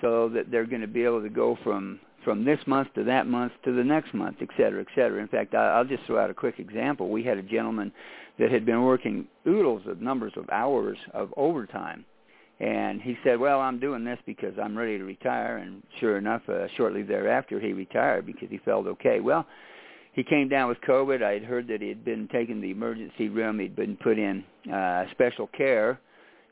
so 0.00 0.28
that 0.30 0.50
they're 0.50 0.66
going 0.66 0.80
to 0.80 0.88
be 0.88 1.04
able 1.04 1.22
to 1.22 1.28
go 1.28 1.56
from 1.62 2.00
from 2.24 2.44
this 2.44 2.58
month 2.66 2.88
to 2.94 3.04
that 3.04 3.26
month 3.26 3.52
to 3.64 3.72
the 3.72 3.82
next 3.82 4.14
month, 4.14 4.36
et 4.40 4.48
cetera, 4.56 4.80
et 4.80 4.86
cetera. 4.94 5.20
In 5.20 5.28
fact, 5.28 5.54
I'll 5.54 5.84
just 5.84 6.04
throw 6.04 6.22
out 6.22 6.30
a 6.30 6.34
quick 6.34 6.58
example. 6.58 7.08
We 7.08 7.24
had 7.24 7.38
a 7.38 7.42
gentleman 7.42 7.92
that 8.38 8.50
had 8.50 8.64
been 8.64 8.82
working 8.82 9.26
oodles 9.46 9.82
of 9.86 10.00
numbers 10.00 10.32
of 10.36 10.48
hours 10.50 10.98
of 11.12 11.34
overtime. 11.36 12.04
And 12.60 13.00
he 13.02 13.16
said, 13.24 13.40
well, 13.40 13.60
I'm 13.60 13.80
doing 13.80 14.04
this 14.04 14.20
because 14.24 14.54
I'm 14.62 14.78
ready 14.78 14.98
to 14.98 15.04
retire. 15.04 15.56
And 15.56 15.82
sure 15.98 16.16
enough, 16.16 16.42
uh, 16.48 16.68
shortly 16.76 17.02
thereafter, 17.02 17.58
he 17.58 17.72
retired 17.72 18.24
because 18.24 18.50
he 18.50 18.58
felt 18.58 18.86
okay. 18.86 19.18
Well, 19.18 19.44
he 20.12 20.22
came 20.22 20.48
down 20.48 20.68
with 20.68 20.78
COVID. 20.82 21.22
I 21.22 21.32
had 21.32 21.44
heard 21.44 21.66
that 21.68 21.80
he 21.80 21.88
had 21.88 22.04
been 22.04 22.28
taken 22.28 22.56
to 22.56 22.60
the 22.60 22.70
emergency 22.70 23.28
room. 23.28 23.58
He'd 23.58 23.76
been 23.76 23.96
put 23.96 24.18
in 24.18 24.44
uh, 24.72 25.04
special 25.12 25.48
care. 25.48 25.98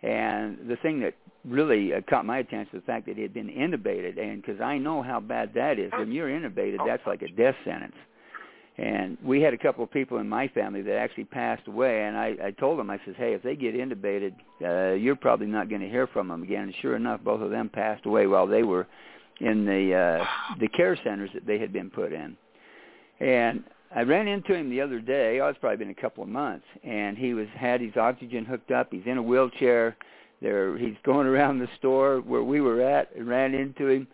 And 0.03 0.59
the 0.67 0.77
thing 0.77 1.01
that 1.01 1.15
really 1.45 1.93
uh, 1.93 2.01
caught 2.09 2.25
my 2.25 2.39
attention 2.39 2.71
was 2.73 2.83
the 2.83 2.87
fact 2.87 3.07
that 3.07 3.17
he 3.17 3.23
had 3.23 3.35
been 3.35 3.49
intubated. 3.49 4.19
And 4.19 4.41
because 4.41 4.61
I 4.63 4.79
know 4.79 5.03
how 5.03 5.21
bad 5.21 5.53
that 5.55 5.79
is. 5.79 5.93
When 5.99 6.11
you're 6.11 6.29
intubated, 6.29 6.79
that's 6.87 7.07
like 7.07 7.23
a 7.23 7.29
death 7.29 7.57
sentence. 7.65 7.97
And 8.79 9.19
we 9.23 9.43
had 9.43 9.53
a 9.53 9.59
couple 9.59 9.85
of 9.85 9.91
people 9.91 10.19
in 10.19 10.29
my 10.29 10.49
family 10.49 10.81
that 10.81 10.97
actually 10.97 11.25
passed 11.25 11.69
away, 11.69 12.05
and 12.05 12.17
I, 12.17 12.35
I 12.43 12.51
told 12.53 12.79
them, 12.79 12.89
I 12.89 12.99
says, 13.05 13.15
hey, 13.19 13.35
if 13.35 13.43
they 13.43 13.55
get 13.55 13.75
intubated, 13.75 14.33
uh, 14.65 14.95
you're 14.95 15.17
probably 15.17 15.49
not 15.49 15.69
going 15.69 15.83
to 15.83 15.89
hear 15.89 16.07
from 16.07 16.29
them 16.29 16.43
again. 16.43 16.63
And 16.63 16.75
sure 16.81 16.97
enough, 16.97 17.21
both 17.23 17.43
of 17.43 17.51
them 17.51 17.69
passed 17.69 18.07
away 18.07 18.27
while 18.27 18.47
they 18.47 18.63
were 18.63 18.87
in 19.41 19.67
the 19.67 19.95
uh, 19.95 20.25
the 20.61 20.69
care 20.69 20.97
centers 21.05 21.29
that 21.35 21.47
they 21.47 21.59
had 21.59 21.75
been 21.75 21.91
put 21.91 22.13
in. 22.13 22.37
And 23.21 23.65
I 23.95 24.03
ran 24.03 24.29
into 24.29 24.55
him 24.55 24.71
the 24.71 24.81
other 24.81 25.01
day. 25.01 25.41
Oh, 25.41 25.49
it's 25.49 25.59
probably 25.59 25.77
been 25.77 25.91
a 25.91 26.01
couple 26.01 26.23
of 26.23 26.29
months, 26.29 26.65
and 26.85 27.19
he 27.19 27.35
was 27.35 27.49
had 27.55 27.81
his 27.81 27.97
oxygen 27.97 28.45
hooked 28.45 28.71
up. 28.71 28.89
He's 28.91 29.07
in 29.07 29.19
a 29.19 29.23
wheelchair. 29.23 29.97
There, 30.41 30.79
he's 30.79 30.97
going 31.05 31.27
around 31.27 31.59
the 31.59 31.69
store 31.79 32.21
where 32.21 32.43
we 32.43 32.61
were 32.61 32.81
at, 32.81 33.15
and 33.15 33.29
ran 33.29 33.55
into 33.55 33.89
him 33.89 34.09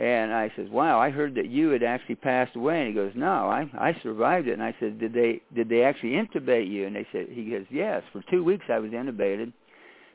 and 0.00 0.32
I 0.32 0.50
says, 0.56 0.70
"Wow, 0.70 0.98
I 0.98 1.10
heard 1.10 1.34
that 1.34 1.50
you 1.50 1.68
had 1.68 1.82
actually 1.82 2.14
passed 2.14 2.56
away." 2.56 2.78
And 2.78 2.88
he 2.88 2.94
goes, 2.94 3.12
"No, 3.14 3.50
I 3.50 3.70
I 3.78 3.94
survived 4.02 4.48
it." 4.48 4.54
And 4.54 4.62
I 4.62 4.74
said, 4.80 4.98
"Did 4.98 5.12
they 5.12 5.42
did 5.54 5.68
they 5.68 5.82
actually 5.82 6.12
intubate 6.12 6.70
you?" 6.70 6.86
And 6.86 6.96
they 6.96 7.06
said, 7.12 7.28
"He 7.28 7.50
goes, 7.50 7.66
yes. 7.70 8.02
For 8.10 8.22
two 8.30 8.42
weeks 8.42 8.64
I 8.70 8.78
was 8.78 8.92
intubated. 8.92 9.52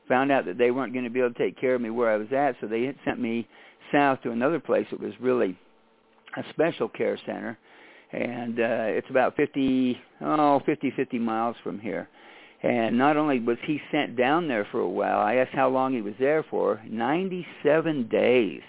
Found 0.07 0.31
out 0.31 0.45
that 0.45 0.57
they 0.57 0.71
weren't 0.71 0.93
going 0.93 1.05
to 1.05 1.11
be 1.11 1.19
able 1.19 1.33
to 1.33 1.37
take 1.37 1.59
care 1.59 1.75
of 1.75 1.81
me 1.81 1.91
where 1.91 2.09
I 2.09 2.17
was 2.17 2.31
at, 2.31 2.55
so 2.59 2.67
they 2.67 2.93
sent 3.05 3.19
me 3.19 3.47
south 3.91 4.21
to 4.23 4.31
another 4.31 4.59
place 4.59 4.87
that 4.89 4.99
was 4.99 5.13
really 5.19 5.57
a 6.35 6.43
special 6.49 6.89
care 6.89 7.17
center, 7.25 7.57
and 8.11 8.59
uh, 8.59 8.87
it's 8.97 9.09
about 9.09 9.35
fifty 9.35 9.97
oh 10.21 10.61
fifty 10.65 10.91
fifty 10.91 11.19
miles 11.19 11.55
from 11.63 11.79
here." 11.79 12.07
And 12.63 12.97
not 12.97 13.15
only 13.15 13.39
was 13.39 13.57
he 13.65 13.79
sent 13.91 14.17
down 14.17 14.47
there 14.47 14.67
for 14.71 14.79
a 14.79 14.89
while, 14.89 15.19
I 15.19 15.35
asked 15.35 15.53
how 15.53 15.69
long 15.69 15.93
he 15.93 16.01
was 16.01 16.15
there 16.19 16.43
for. 16.49 16.81
Ninety-seven 16.89 18.07
days. 18.07 18.61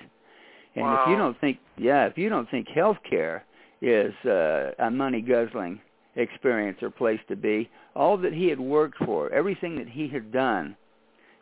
And 0.75 0.85
wow. 0.85 1.03
if 1.03 1.11
you 1.11 1.17
don't 1.17 1.41
think, 1.41 1.59
yeah, 1.79 2.05
if 2.07 2.19
you 2.19 2.29
don't 2.29 2.51
think 2.51 2.69
healthcare 2.69 3.43
is 3.81 4.13
uh, 4.27 4.73
a 4.79 4.91
money 4.91 5.23
guzzling 5.23 5.81
experience 6.17 6.79
or 6.83 6.91
place 6.91 7.21
to 7.29 7.37
be, 7.37 7.71
all 7.95 8.19
that 8.19 8.35
he 8.35 8.49
had 8.49 8.61
worked 8.61 8.99
for, 9.05 9.31
everything 9.31 9.77
that 9.77 9.89
he 9.89 10.09
had 10.09 10.31
done, 10.33 10.77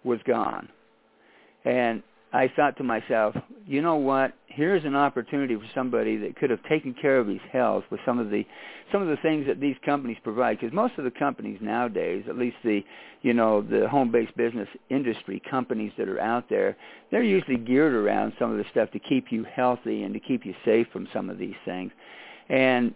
was 0.05 0.21
gone. 0.27 0.69
And 1.65 2.03
I 2.35 2.51
thought 2.57 2.77
to 2.79 2.83
myself, 2.85 3.37
you 3.65 3.81
know 3.81 3.95
what? 3.95 4.33
Here's 4.49 4.85
an 4.85 4.97
opportunity 4.97 5.55
for 5.55 5.67
somebody 5.73 6.17
that 6.17 6.35
could 6.35 6.51
have 6.51 6.63
taken 6.65 6.93
care 6.93 7.19
of 7.19 7.29
his 7.29 7.41
health 7.53 7.85
with 7.91 8.01
some 8.05 8.19
of 8.19 8.31
the 8.31 8.45
some 8.91 9.01
of 9.01 9.09
the 9.09 9.17
things 9.23 9.47
that 9.47 9.61
these 9.61 9.77
companies 9.87 10.17
provide. 10.25 10.59
Because 10.59 10.75
most 10.75 10.95
of 10.99 11.05
the 11.05 11.13
companies 11.13 11.59
nowadays, 11.63 12.25
at 12.29 12.37
least 12.37 12.57
the 12.65 12.83
you 13.23 13.35
know 13.35 13.63
the 13.63 13.89
home-based 13.89 14.37
business 14.37 14.69
industry 14.91 15.41
companies 15.49 15.93
that 15.97 16.09
are 16.09 16.21
out 16.21 16.51
there, 16.51 16.77
they're 17.13 17.23
usually 17.23 17.57
geared 17.57 17.95
around 17.95 18.33
some 18.37 18.51
of 18.51 18.59
the 18.59 18.65
stuff 18.73 18.91
to 18.91 18.99
keep 18.99 19.27
you 19.31 19.45
healthy 19.45 20.03
and 20.03 20.13
to 20.13 20.21
keep 20.21 20.45
you 20.45 20.55
safe 20.65 20.89
from 20.93 21.07
some 21.13 21.31
of 21.31 21.39
these 21.39 21.55
things. 21.65 21.93
And 22.49 22.95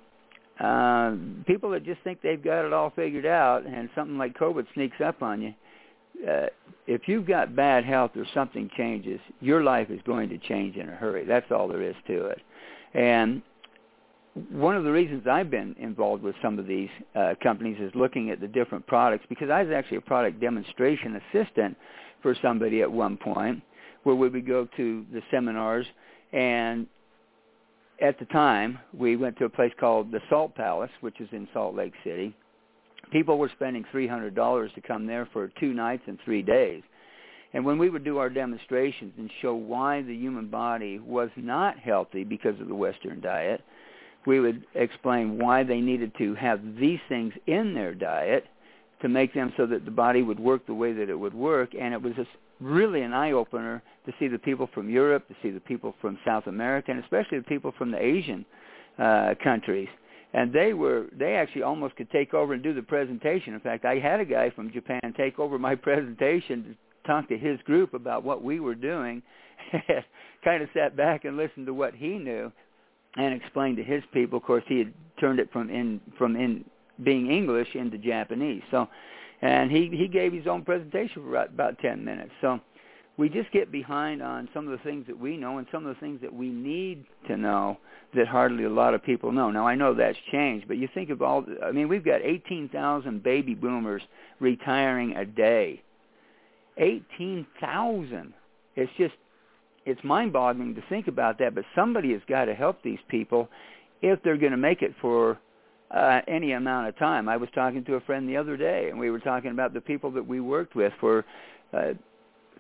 uh, 0.59 1.12
people 1.46 1.70
that 1.70 1.85
just 1.85 2.03
think 2.03 2.22
they've 2.22 2.42
got 2.42 2.64
it 2.64 2.72
all 2.72 2.90
figured 2.90 3.27
out, 3.27 3.64
and 3.66 3.88
something 3.94 4.18
like 4.18 4.37
COVID 4.37 4.66
sneaks 4.74 5.01
up 5.01 5.22
on 5.22 5.40
you 5.40 5.55
uh, 6.26 6.46
if 6.87 7.02
you've 7.07 7.26
got 7.26 7.54
bad 7.54 7.85
health 7.85 8.12
or 8.16 8.24
something 8.33 8.70
changes, 8.76 9.20
your 9.40 9.62
life 9.62 9.90
is 9.90 10.00
going 10.07 10.28
to 10.31 10.38
change 10.38 10.76
in 10.76 10.88
a 10.88 10.94
hurry. 10.94 11.24
That's 11.24 11.50
all 11.50 11.68
there 11.68 11.83
is 11.83 11.94
to 12.07 12.26
it. 12.26 12.40
And 12.94 13.42
one 14.50 14.76
of 14.76 14.85
the 14.85 14.90
reasons 14.90 15.26
I've 15.31 15.50
been 15.50 15.74
involved 15.78 16.22
with 16.22 16.35
some 16.42 16.59
of 16.59 16.66
these 16.66 16.88
uh, 17.14 17.35
companies 17.42 17.76
is 17.81 17.92
looking 17.94 18.31
at 18.31 18.40
the 18.40 18.48
different 18.48 18.87
products 18.87 19.26
because 19.28 19.50
I 19.50 19.62
was 19.62 19.72
actually 19.72 19.98
a 19.98 20.02
product 20.02 20.40
demonstration 20.40 21.20
assistant 21.33 21.76
for 22.22 22.35
somebody 22.40 22.83
at 22.83 22.90
one 22.90 23.16
point 23.16 23.62
where 24.04 24.14
we 24.14 24.28
would 24.28 24.46
go 24.46 24.66
to 24.76 25.07
the 25.12 25.20
seminars 25.31 25.87
and 26.33 26.87
at 28.00 28.18
the 28.18 28.24
time 28.26 28.78
we 28.96 29.16
went 29.16 29.37
to 29.38 29.44
a 29.44 29.48
place 29.48 29.72
called 29.78 30.12
the 30.12 30.20
Salt 30.31 30.54
Palace 30.54 30.90
which 31.00 31.20
is 31.20 31.28
in 31.33 31.48
Salt 31.52 31.74
Lake 31.74 31.94
City 32.04 32.35
people 33.11 33.38
were 33.38 33.50
spending 33.54 33.84
$300 33.92 34.74
to 34.74 34.80
come 34.80 35.06
there 35.06 35.28
for 35.32 35.50
two 35.61 35.72
nights 35.72 36.02
and 36.06 36.18
three 36.24 36.42
days. 36.42 36.82
And 37.54 37.64
when 37.64 37.78
we 37.78 37.88
would 37.88 38.04
do 38.04 38.18
our 38.18 38.28
demonstrations 38.28 39.14
and 39.16 39.30
show 39.40 39.54
why 39.54 40.02
the 40.02 40.14
human 40.14 40.48
body 40.48 40.98
was 40.98 41.30
not 41.37 41.78
healthy 41.78 42.24
because 42.24 42.61
of 42.61 42.68
the 42.68 42.74
Western 42.74 43.20
diet, 43.20 43.62
we 44.26 44.40
would 44.40 44.64
explain 44.74 45.38
why 45.38 45.62
they 45.62 45.80
needed 45.80 46.12
to 46.18 46.34
have 46.34 46.61
these 46.78 47.00
things 47.08 47.32
in 47.46 47.72
their 47.72 47.94
diet 47.94 48.44
to 49.00 49.08
make 49.08 49.32
them 49.32 49.52
so 49.56 49.64
that 49.64 49.84
the 49.84 49.90
body 49.90 50.22
would 50.22 50.40
work 50.40 50.66
the 50.66 50.74
way 50.74 50.92
that 50.92 51.08
it 51.08 51.18
would 51.18 51.32
work. 51.32 51.70
And 51.78 51.94
it 51.94 52.02
was 52.02 52.14
just 52.14 52.28
really 52.61 53.02
an 53.02 53.14
eye 53.14 53.32
opener 53.32 53.82
to 54.04 54.12
see 54.18 54.28
the 54.28 54.38
people 54.38 54.68
from 54.74 54.90
Europe, 54.90 55.26
to 55.28 55.34
see 55.42 55.50
the 55.50 55.61
people 55.61 55.94
from 56.00 56.18
South 56.26 56.46
America, 56.46 56.90
and 56.90 57.02
especially 57.02 57.38
the 57.38 57.44
people 57.44 57.72
from 57.78 57.90
the 57.90 58.02
Asian 58.02 58.44
uh, 58.98 59.34
countries. 59.42 59.88
And 60.34 60.52
they 60.52 60.74
were 60.74 61.06
they 61.16 61.34
actually 61.34 61.62
almost 61.62 61.96
could 61.96 62.10
take 62.10 62.34
over 62.34 62.52
and 62.52 62.62
do 62.62 62.74
the 62.74 62.82
presentation. 62.82 63.54
In 63.54 63.60
fact, 63.60 63.84
I 63.84 63.98
had 63.98 64.20
a 64.20 64.24
guy 64.24 64.50
from 64.50 64.70
Japan 64.70 65.00
take 65.16 65.38
over 65.38 65.58
my 65.58 65.74
presentation 65.88 66.64
to 66.64 67.08
talk 67.08 67.28
to 67.28 67.38
his 67.38 67.58
group 67.62 67.94
about 67.94 68.24
what 68.24 68.42
we 68.42 68.60
were 68.60 68.74
doing. 68.74 69.22
kind 70.44 70.62
of 70.62 70.68
sat 70.74 70.96
back 70.96 71.24
and 71.24 71.36
listened 71.36 71.66
to 71.66 71.74
what 71.74 71.94
he 71.94 72.18
knew 72.18 72.52
and 73.16 73.34
explained 73.34 73.76
to 73.76 73.82
his 73.82 74.02
people. 74.12 74.38
Of 74.38 74.44
course, 74.44 74.64
he 74.66 74.78
had 74.78 74.92
turned 75.18 75.40
it 75.40 75.50
from 75.52 75.70
in 75.70 76.00
from 76.16 76.36
in 76.36 76.64
being 77.02 77.30
English 77.30 77.68
into 77.74 77.98
Japanese. 77.98 78.62
So, 78.70 78.88
and 79.42 79.70
he 79.70 79.88
he 79.92 80.08
gave 80.08 80.32
his 80.32 80.46
own 80.46 80.62
presentation 80.62 81.22
for 81.22 81.30
about, 81.30 81.48
about 81.48 81.78
ten 81.78 82.04
minutes. 82.04 82.32
So, 82.40 82.60
we 83.18 83.28
just 83.28 83.50
get 83.50 83.70
behind 83.70 84.22
on 84.22 84.48
some 84.54 84.66
of 84.66 84.70
the 84.70 84.83
things 84.85 85.04
that 85.09 85.18
we 85.18 85.37
know 85.37 85.59
and 85.59 85.66
some 85.72 85.85
of 85.85 85.94
the 85.94 86.00
things 86.00 86.20
that 86.22 86.33
we 86.33 86.48
need 86.48 87.04
to 87.26 87.37
know 87.37 87.76
that 88.14 88.28
hardly 88.28 88.64
a 88.64 88.70
lot 88.70 88.94
of 88.94 89.02
people 89.02 89.33
know. 89.33 89.50
Now 89.50 89.66
I 89.66 89.74
know 89.74 89.92
that's 89.92 90.16
changed, 90.31 90.68
but 90.68 90.78
you 90.78 90.88
think 90.94 91.11
of 91.11 91.20
all 91.20 91.44
I 91.62 91.72
mean 91.72 91.88
we've 91.88 92.04
got 92.04 92.22
18,000 92.22 93.22
baby 93.22 93.54
boomers 93.54 94.02
retiring 94.40 95.16
a 95.16 95.26
day. 95.26 95.83
18,000. 96.78 98.33
It's 98.76 98.92
just 98.96 99.14
it's 99.85 100.02
mind-boggling 100.04 100.74
to 100.76 100.83
think 100.88 101.09
about 101.09 101.38
that, 101.38 101.54
but 101.54 101.64
somebody 101.74 102.12
has 102.12 102.20
got 102.28 102.44
to 102.44 102.54
help 102.54 102.83
these 102.83 102.98
people 103.09 103.48
if 104.00 104.22
they're 104.22 104.37
going 104.37 104.52
to 104.52 104.59
make 104.59 104.83
it 104.83 104.94
for 105.00 105.38
uh, 105.90 106.20
any 106.28 106.52
amount 106.52 106.88
of 106.88 106.98
time. 106.98 107.28
I 107.28 107.37
was 107.37 107.48
talking 107.54 107.85
to 107.87 107.94
a 107.94 108.00
friend 108.00 108.28
the 108.28 108.37
other 108.37 108.57
day, 108.57 108.88
and 108.90 108.98
we 108.98 109.11
were 109.11 109.18
talking 109.18 109.50
about 109.50 109.72
the 109.72 109.81
people 109.81 110.11
that 110.12 110.26
we 110.26 110.40
worked 110.40 110.76
with 110.76 110.92
for 111.00 111.24
uh, 111.72 111.94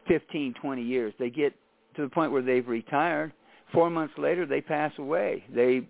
15, 0.08 0.54
20 0.60 0.82
years. 0.82 1.14
They 1.18 1.30
get 1.30 1.54
to 1.96 2.02
the 2.02 2.08
point 2.08 2.32
where 2.32 2.42
they've 2.42 2.66
retired. 2.66 3.32
Four 3.72 3.90
months 3.90 4.14
later, 4.16 4.46
they 4.46 4.60
pass 4.60 4.92
away. 4.98 5.44
They, 5.54 5.82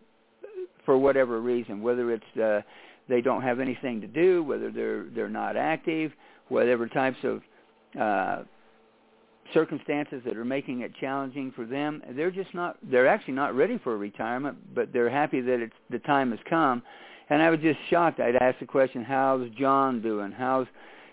for 0.84 0.98
whatever 0.98 1.40
reason, 1.40 1.80
whether 1.80 2.12
it's 2.12 2.36
uh, 2.42 2.60
they 3.08 3.20
don't 3.20 3.42
have 3.42 3.60
anything 3.60 4.00
to 4.00 4.06
do, 4.06 4.42
whether 4.42 4.70
they're 4.70 5.04
they're 5.14 5.28
not 5.28 5.56
active, 5.56 6.12
whatever 6.48 6.88
types 6.88 7.18
of 7.22 7.42
uh, 7.98 8.42
circumstances 9.54 10.22
that 10.24 10.36
are 10.36 10.44
making 10.44 10.80
it 10.80 10.92
challenging 11.00 11.52
for 11.54 11.64
them. 11.64 12.02
They're 12.16 12.30
just 12.30 12.54
not. 12.54 12.78
They're 12.82 13.06
actually 13.06 13.34
not 13.34 13.54
ready 13.54 13.78
for 13.78 13.96
retirement, 13.96 14.58
but 14.74 14.92
they're 14.92 15.10
happy 15.10 15.40
that 15.40 15.60
it's 15.60 15.74
the 15.90 16.00
time 16.00 16.30
has 16.30 16.40
come. 16.48 16.82
And 17.30 17.42
I 17.42 17.50
was 17.50 17.60
just 17.60 17.78
shocked. 17.90 18.20
I'd 18.20 18.36
ask 18.36 18.58
the 18.58 18.66
question, 18.66 19.04
"How's 19.04 19.48
John 19.50 20.02
doing? 20.02 20.32
How's 20.32 20.66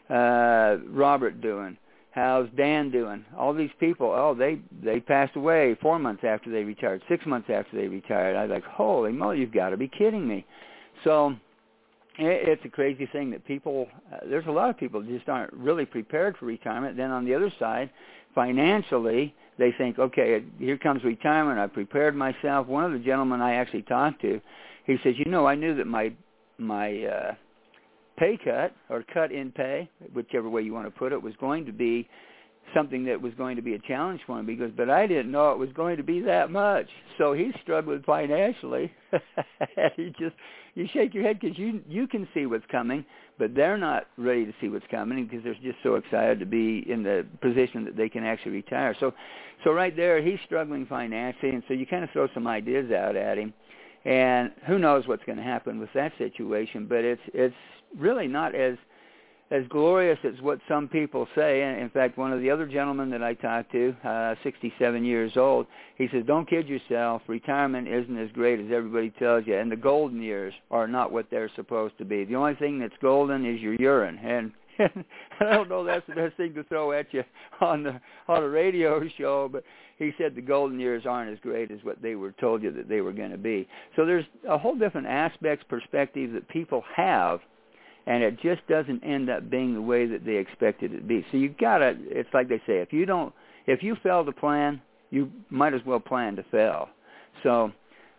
uh, 0.09 0.77
Robert 0.87 1.41
doing? 1.41 1.77
How's 2.15 2.47
Dan 2.55 2.91
doing? 2.91 3.25
All 3.37 3.53
these 3.53 3.71
people, 3.77 4.07
oh, 4.07 4.33
they 4.33 4.61
they 4.81 5.01
passed 5.01 5.35
away 5.35 5.77
four 5.81 5.99
months 5.99 6.23
after 6.25 6.49
they 6.49 6.63
retired, 6.63 7.01
six 7.09 7.25
months 7.25 7.49
after 7.53 7.75
they 7.75 7.89
retired. 7.89 8.37
I 8.37 8.43
was 8.43 8.51
like, 8.51 8.63
holy 8.63 9.11
moly, 9.11 9.39
you've 9.39 9.51
got 9.51 9.71
to 9.71 9.77
be 9.77 9.89
kidding 9.89 10.25
me. 10.25 10.45
So 11.03 11.31
it, 12.17 12.47
it's 12.47 12.61
a 12.63 12.69
crazy 12.69 13.05
thing 13.07 13.31
that 13.31 13.45
people. 13.45 13.87
Uh, 14.13 14.19
there's 14.29 14.47
a 14.47 14.51
lot 14.51 14.69
of 14.69 14.77
people 14.77 15.03
just 15.03 15.27
aren't 15.27 15.51
really 15.51 15.85
prepared 15.85 16.37
for 16.37 16.45
retirement. 16.45 16.95
Then 16.95 17.11
on 17.11 17.25
the 17.25 17.35
other 17.35 17.51
side, 17.59 17.89
financially, 18.33 19.35
they 19.57 19.73
think, 19.77 19.99
okay, 19.99 20.41
here 20.57 20.77
comes 20.77 21.03
retirement. 21.03 21.59
I 21.59 21.67
prepared 21.67 22.15
myself. 22.15 22.65
One 22.67 22.85
of 22.85 22.93
the 22.93 22.99
gentlemen 22.99 23.41
I 23.41 23.55
actually 23.55 23.81
talked 23.81 24.21
to, 24.21 24.39
he 24.85 24.95
says, 25.03 25.15
you 25.17 25.29
know, 25.29 25.45
I 25.45 25.55
knew 25.55 25.75
that 25.75 25.85
my 25.85 26.13
my 26.57 27.03
uh, 27.03 27.35
pay 28.17 28.37
cut 28.43 28.73
or 28.89 29.03
cut 29.13 29.31
in 29.31 29.51
pay, 29.51 29.89
whichever 30.13 30.49
way 30.49 30.61
you 30.61 30.73
want 30.73 30.85
to 30.85 30.91
put 30.91 31.11
it, 31.11 31.21
was 31.21 31.33
going 31.39 31.65
to 31.65 31.71
be 31.71 32.07
something 32.73 33.05
that 33.05 33.21
was 33.21 33.33
going 33.35 33.55
to 33.55 33.61
be 33.61 33.75
a 33.75 33.79
challenge 33.79 34.21
for 34.25 34.39
him 34.39 34.45
because 34.45 34.71
but 34.75 34.89
I 34.89 35.05
didn't 35.05 35.31
know 35.31 35.51
it 35.51 35.57
was 35.59 35.69
going 35.73 35.97
to 35.97 36.03
be 36.03 36.19
that 36.21 36.51
much. 36.51 36.87
So 37.17 37.33
he's 37.33 37.53
struggling 37.61 38.01
financially. 38.05 38.91
he 39.95 40.13
just 40.19 40.35
you 40.73 40.87
shake 40.91 41.13
your 41.13 41.23
head 41.23 41.39
because 41.39 41.57
you 41.57 41.81
you 41.87 42.07
can 42.07 42.27
see 42.33 42.45
what's 42.45 42.65
coming, 42.71 43.05
but 43.37 43.55
they're 43.55 43.77
not 43.77 44.07
ready 44.17 44.45
to 44.45 44.53
see 44.59 44.69
what's 44.69 44.85
coming 44.89 45.25
because 45.25 45.43
they're 45.43 45.53
just 45.55 45.81
so 45.83 45.95
excited 45.95 46.39
to 46.39 46.45
be 46.45 46.83
in 46.89 47.03
the 47.03 47.25
position 47.41 47.85
that 47.85 47.95
they 47.95 48.09
can 48.09 48.23
actually 48.23 48.51
retire. 48.51 48.95
So 48.99 49.13
so 49.63 49.71
right 49.71 49.95
there 49.95 50.21
he's 50.21 50.39
struggling 50.45 50.85
financially, 50.85 51.51
and 51.51 51.63
so 51.67 51.73
you 51.73 51.85
kind 51.85 52.03
of 52.03 52.09
throw 52.11 52.27
some 52.33 52.47
ideas 52.47 52.91
out 52.91 53.15
at 53.15 53.37
him, 53.37 53.53
and 54.05 54.51
who 54.67 54.77
knows 54.77 55.07
what's 55.07 55.23
going 55.25 55.37
to 55.37 55.43
happen 55.43 55.79
with 55.79 55.89
that 55.93 56.13
situation. 56.17 56.85
But 56.87 57.03
it's 57.03 57.21
it's 57.33 57.55
really 57.97 58.27
not 58.27 58.55
as 58.55 58.77
as 59.51 59.63
glorious 59.69 60.17
as 60.23 60.41
what 60.41 60.59
some 60.67 60.87
people 60.87 61.27
say. 61.35 61.61
And 61.61 61.79
in 61.79 61.89
fact, 61.89 62.17
one 62.17 62.33
of 62.33 62.41
the 62.41 62.49
other 62.49 62.65
gentlemen 62.65 63.11
that 63.11 63.21
I 63.21 63.35
talked 63.35 63.71
to, 63.73 63.95
uh, 64.03 64.33
67 64.43 65.05
years 65.05 65.37
old, 65.37 65.67
he 65.97 66.07
says, 66.07 66.23
"Don't 66.25 66.49
kid 66.49 66.67
yourself. 66.67 67.21
Retirement 67.27 67.87
isn't 67.87 68.17
as 68.17 68.31
great 68.31 68.59
as 68.59 68.71
everybody 68.71 69.11
tells 69.11 69.45
you, 69.45 69.55
and 69.55 69.71
the 69.71 69.75
golden 69.75 70.21
years 70.21 70.53
are 70.71 70.87
not 70.87 71.11
what 71.11 71.29
they're 71.29 71.49
supposed 71.55 71.97
to 71.99 72.05
be. 72.05 72.25
The 72.25 72.35
only 72.35 72.55
thing 72.55 72.79
that's 72.79 72.97
golden 73.01 73.45
is 73.45 73.61
your 73.61 73.75
urine." 73.75 74.19
And 74.23 74.51
I 75.39 75.53
don't 75.53 75.69
know 75.69 75.83
that's 75.83 76.05
the 76.07 76.15
best 76.15 76.37
thing 76.37 76.53
to 76.55 76.63
throw 76.63 76.91
at 76.91 77.13
you 77.13 77.23
on 77.61 77.83
the 77.83 77.99
on 78.27 78.43
a 78.43 78.49
radio 78.49 79.01
show, 79.17 79.49
but 79.51 79.63
he 79.97 80.11
said 80.17 80.35
the 80.35 80.41
golden 80.41 80.79
years 80.79 81.03
aren't 81.05 81.31
as 81.31 81.39
great 81.39 81.71
as 81.71 81.79
what 81.83 82.01
they 82.01 82.15
were 82.15 82.33
told 82.33 82.61
you 82.63 82.71
that 82.71 82.89
they 82.89 83.01
were 83.01 83.13
going 83.13 83.31
to 83.31 83.37
be. 83.37 83.67
So 83.95 84.05
there's 84.05 84.25
a 84.47 84.57
whole 84.57 84.75
different 84.75 85.07
aspects, 85.07 85.65
perspective 85.69 86.33
that 86.33 86.47
people 86.49 86.83
have 86.95 87.39
and 88.07 88.23
it 88.23 88.39
just 88.41 88.65
doesn't 88.67 89.03
end 89.03 89.29
up 89.29 89.49
being 89.49 89.73
the 89.73 89.81
way 89.81 90.05
that 90.05 90.25
they 90.25 90.35
expected 90.35 90.93
it 90.93 90.97
to 90.97 91.03
be. 91.03 91.25
So 91.31 91.37
you 91.37 91.49
gotta. 91.59 91.95
It's 92.01 92.29
like 92.33 92.49
they 92.49 92.59
say, 92.67 92.79
if 92.79 92.93
you 92.93 93.05
don't, 93.05 93.33
if 93.65 93.81
you 93.81 93.95
fail 94.03 94.23
to 94.23 94.31
plan, 94.31 94.81
you 95.09 95.31
might 95.49 95.73
as 95.73 95.81
well 95.85 95.99
plan 95.99 96.35
to 96.35 96.43
fail. 96.51 96.89
So, 97.43 97.71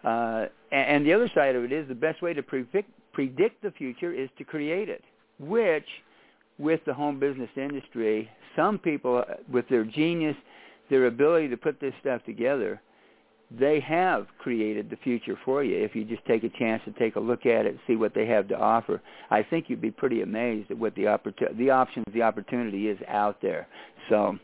uh, 0.04 0.46
and, 0.72 0.96
and 0.96 1.06
the 1.06 1.12
other 1.12 1.30
side 1.34 1.54
of 1.54 1.64
it 1.64 1.72
is 1.72 1.86
the 1.88 1.94
best 1.94 2.20
way 2.20 2.34
to 2.34 2.42
predict 2.42 2.90
predict 3.12 3.62
the 3.62 3.70
future 3.70 4.12
is 4.12 4.28
to 4.38 4.44
create 4.44 4.88
it, 4.88 5.02
which 5.38 5.86
with 6.58 6.80
the 6.86 6.94
home 6.94 7.18
business 7.20 7.50
industry, 7.56 8.30
some 8.54 8.78
people 8.78 9.18
uh, 9.18 9.34
with 9.50 9.68
their 9.68 9.84
genius, 9.84 10.36
their 10.90 11.06
ability 11.06 11.48
to 11.48 11.56
put 11.56 11.80
this 11.80 11.94
stuff 12.00 12.22
together, 12.24 12.80
they 13.50 13.78
have 13.80 14.26
created 14.38 14.90
the 14.90 14.96
future 14.96 15.38
for 15.44 15.62
you 15.62 15.76
if 15.76 15.94
you 15.94 16.04
just 16.04 16.24
take 16.26 16.42
a 16.42 16.48
chance 16.58 16.82
to 16.84 16.90
take 16.92 17.16
a 17.16 17.20
look 17.20 17.46
at 17.46 17.64
it 17.64 17.68
and 17.68 17.78
see 17.86 17.94
what 17.94 18.12
they 18.14 18.26
have 18.26 18.48
to 18.48 18.58
offer. 18.58 19.00
I 19.30 19.42
think 19.42 19.66
you'd 19.68 19.80
be 19.80 19.90
pretty 19.90 20.22
amazed 20.22 20.70
at 20.70 20.78
what 20.78 20.94
the 20.96 21.06
opportunity 21.06 21.56
the 21.56 21.70
options 21.70 22.06
the 22.12 22.22
opportunity 22.22 22.88
is 22.88 22.98
out 23.06 23.40
there. 23.40 23.68
So 24.08 24.36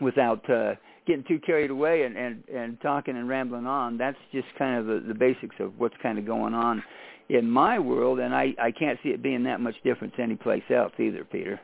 without 0.00 0.48
uh 0.48 0.74
getting 1.06 1.24
too 1.24 1.38
carried 1.44 1.70
away 1.70 2.02
and 2.02 2.16
and 2.16 2.44
and 2.48 2.80
talking 2.80 3.16
and 3.16 3.28
rambling 3.28 3.66
on 3.66 3.98
that's 3.98 4.16
just 4.32 4.46
kind 4.58 4.78
of 4.78 4.86
the, 4.86 5.06
the 5.08 5.14
basics 5.14 5.56
of 5.60 5.78
what's 5.78 5.94
kind 6.02 6.18
of 6.18 6.26
going 6.26 6.54
on 6.54 6.82
in 7.28 7.50
my 7.50 7.78
world 7.78 8.18
and 8.18 8.34
i 8.34 8.54
i 8.60 8.70
can't 8.70 8.98
see 9.02 9.10
it 9.10 9.22
being 9.22 9.42
that 9.44 9.60
much 9.60 9.74
different 9.84 10.14
to 10.14 10.22
anyplace 10.22 10.62
else 10.70 10.92
either 10.98 11.24
peter 11.24 11.60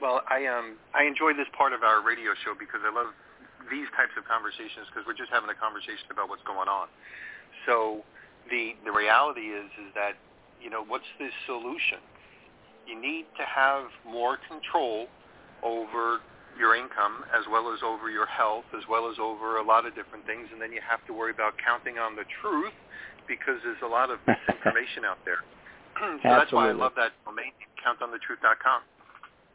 well 0.00 0.20
i 0.28 0.46
um 0.46 0.76
i 0.94 1.04
enjoy 1.04 1.32
this 1.32 1.46
part 1.56 1.72
of 1.72 1.82
our 1.82 2.04
radio 2.04 2.32
show 2.44 2.54
because 2.58 2.80
i 2.84 2.94
love 2.94 3.12
these 3.70 3.88
types 3.96 4.12
of 4.16 4.24
conversations 4.28 4.88
because 4.88 5.04
we're 5.06 5.16
just 5.16 5.32
having 5.32 5.48
a 5.48 5.56
conversation 5.56 6.08
about 6.12 6.28
what's 6.28 6.44
going 6.44 6.68
on. 6.68 6.88
So 7.66 8.04
the 8.50 8.76
the 8.84 8.92
reality 8.92 9.52
is 9.52 9.68
is 9.80 9.90
that 9.94 10.18
you 10.60 10.68
know 10.68 10.84
what's 10.84 11.08
the 11.18 11.28
solution? 11.46 12.00
You 12.84 13.00
need 13.00 13.24
to 13.40 13.44
have 13.48 13.88
more 14.04 14.36
control 14.48 15.08
over 15.62 16.20
your 16.58 16.76
income 16.76 17.24
as 17.34 17.44
well 17.50 17.72
as 17.72 17.80
over 17.82 18.10
your 18.10 18.26
health 18.26 18.64
as 18.76 18.82
well 18.88 19.10
as 19.10 19.16
over 19.18 19.58
a 19.58 19.64
lot 19.64 19.86
of 19.86 19.94
different 19.94 20.24
things 20.26 20.48
and 20.52 20.60
then 20.60 20.72
you 20.72 20.80
have 20.84 21.04
to 21.06 21.12
worry 21.12 21.30
about 21.30 21.54
counting 21.60 21.98
on 21.98 22.14
the 22.14 22.24
truth 22.40 22.74
because 23.26 23.58
there's 23.64 23.82
a 23.82 23.90
lot 23.90 24.10
of 24.10 24.18
misinformation 24.28 25.04
out 25.04 25.18
there. 25.24 25.42
so 25.98 26.06
Absolutely. 26.06 26.30
that's 26.30 26.52
why 26.52 26.68
I 26.70 26.76
love 26.76 26.92
that 26.96 27.12
domain 27.24 27.52
countonthetruth.com 27.82 28.80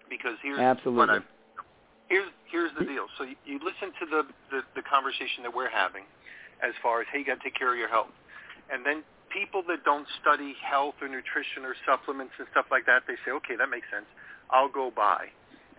because 0.09 0.35
here's 0.41 0.59
Absolutely. 0.59 0.99
what 0.99 1.09
I've 1.09 1.27
here's 2.09 2.29
here's 2.51 2.73
the 2.77 2.83
deal. 2.83 3.05
So 3.17 3.23
you, 3.23 3.37
you 3.45 3.57
listen 3.61 3.93
to 4.01 4.05
the, 4.09 4.21
the 4.51 4.59
the 4.75 4.83
conversation 4.83 5.45
that 5.45 5.53
we're 5.53 5.69
having, 5.69 6.03
as 6.65 6.73
far 6.81 7.01
as 7.01 7.07
hey, 7.13 7.21
you 7.21 7.25
got 7.25 7.37
to 7.39 7.43
take 7.45 7.55
care 7.55 7.71
of 7.71 7.77
your 7.77 7.89
health, 7.89 8.11
and 8.73 8.83
then 8.83 9.05
people 9.29 9.61
that 9.69 9.85
don't 9.85 10.09
study 10.21 10.57
health 10.65 10.97
or 11.01 11.07
nutrition 11.07 11.61
or 11.63 11.77
supplements 11.85 12.33
and 12.41 12.49
stuff 12.51 12.65
like 12.73 12.85
that, 12.89 13.05
they 13.05 13.13
say, 13.21 13.29
okay, 13.29 13.53
that 13.53 13.69
makes 13.69 13.85
sense. 13.93 14.09
I'll 14.49 14.73
go 14.73 14.89
buy, 14.89 15.29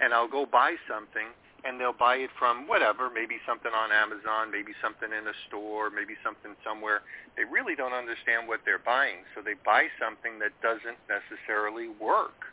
and 0.00 0.14
I'll 0.14 0.28
go 0.28 0.46
buy 0.46 0.76
something, 0.88 1.28
and 1.64 1.80
they'll 1.80 1.92
buy 1.96 2.16
it 2.16 2.30
from 2.38 2.66
whatever, 2.66 3.10
maybe 3.10 3.36
something 3.46 3.72
on 3.72 3.92
Amazon, 3.92 4.50
maybe 4.50 4.72
something 4.82 5.08
in 5.12 5.28
a 5.28 5.36
store, 5.48 5.90
maybe 5.90 6.14
something 6.24 6.56
somewhere. 6.64 7.02
They 7.36 7.44
really 7.44 7.76
don't 7.76 7.92
understand 7.92 8.48
what 8.48 8.60
they're 8.64 8.82
buying, 8.82 9.28
so 9.34 9.42
they 9.42 9.54
buy 9.64 9.88
something 10.00 10.38
that 10.40 10.52
doesn't 10.62 10.96
necessarily 11.08 11.88
work, 12.00 12.48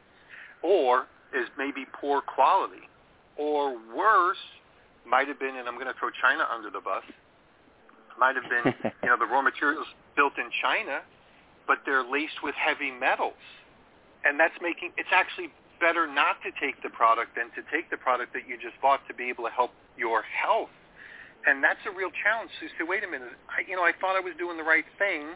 or 0.62 1.08
is 1.34 1.48
maybe 1.58 1.86
poor 1.94 2.22
quality 2.22 2.88
or 3.38 3.78
worse, 3.96 4.44
might 5.06 5.28
have 5.28 5.40
been, 5.40 5.56
and 5.56 5.68
I'm 5.68 5.76
going 5.76 5.88
to 5.88 5.98
throw 6.00 6.10
China 6.22 6.44
under 6.54 6.70
the 6.70 6.82
bus, 6.82 7.04
might 8.20 8.36
have 8.36 8.50
been, 8.50 8.74
you 9.04 9.10
know, 9.10 9.18
the 9.18 9.26
raw 9.26 9.42
materials 9.42 9.88
built 10.16 10.34
in 10.38 10.50
China, 10.62 11.02
but 11.68 11.80
they're 11.86 12.04
laced 12.04 12.44
with 12.44 12.56
heavy 12.56 12.92
metals. 12.92 13.40
and 14.26 14.40
that's 14.40 14.56
making 14.62 14.92
it's 14.98 15.10
actually 15.12 15.50
better 15.80 16.08
not 16.08 16.42
to 16.44 16.52
take 16.60 16.82
the 16.84 16.90
product 16.90 17.36
than 17.36 17.50
to 17.56 17.62
take 17.72 17.90
the 17.90 17.98
product 17.98 18.34
that 18.34 18.48
you 18.48 18.58
just 18.58 18.76
bought 18.82 19.02
to 19.08 19.14
be 19.14 19.30
able 19.30 19.46
to 19.46 19.54
help 19.54 19.72
your 19.98 20.22
health. 20.24 20.74
And 21.46 21.64
that's 21.64 21.80
a 21.88 21.94
real 21.94 22.12
challenge. 22.12 22.52
So 22.60 22.68
you 22.68 22.72
say, 22.76 22.84
wait 22.84 23.04
a 23.04 23.10
minute, 23.10 23.34
I, 23.48 23.64
you 23.64 23.78
know, 23.78 23.86
I 23.86 23.94
thought 23.96 24.18
I 24.18 24.24
was 24.24 24.36
doing 24.36 24.58
the 24.58 24.68
right 24.68 24.86
thing, 25.00 25.32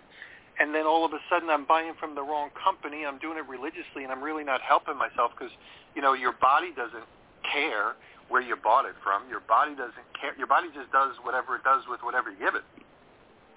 and 0.59 0.75
then 0.75 0.83
all 0.85 1.05
of 1.05 1.13
a 1.13 1.21
sudden 1.31 1.49
I'm 1.49 1.63
buying 1.63 1.93
from 1.95 2.15
the 2.15 2.25
wrong 2.25 2.51
company. 2.57 3.05
I'm 3.07 3.17
doing 3.17 3.37
it 3.39 3.47
religiously, 3.47 4.03
and 4.03 4.11
I'm 4.11 4.21
really 4.21 4.43
not 4.43 4.59
helping 4.59 4.97
myself 4.97 5.31
because, 5.37 5.53
you 5.95 6.01
know, 6.01 6.13
your 6.13 6.33
body 6.33 6.75
doesn't 6.75 7.07
care 7.47 7.95
where 8.27 8.41
you 8.41 8.55
bought 8.55 8.85
it 8.85 8.95
from. 9.03 9.27
Your 9.29 9.43
body 9.47 9.75
doesn't 9.75 10.07
care. 10.19 10.35
Your 10.37 10.47
body 10.47 10.67
just 10.75 10.91
does 10.91 11.15
whatever 11.23 11.55
it 11.55 11.63
does 11.63 11.83
with 11.87 11.99
whatever 12.03 12.31
you 12.31 12.39
give 12.39 12.55
it. 12.55 12.63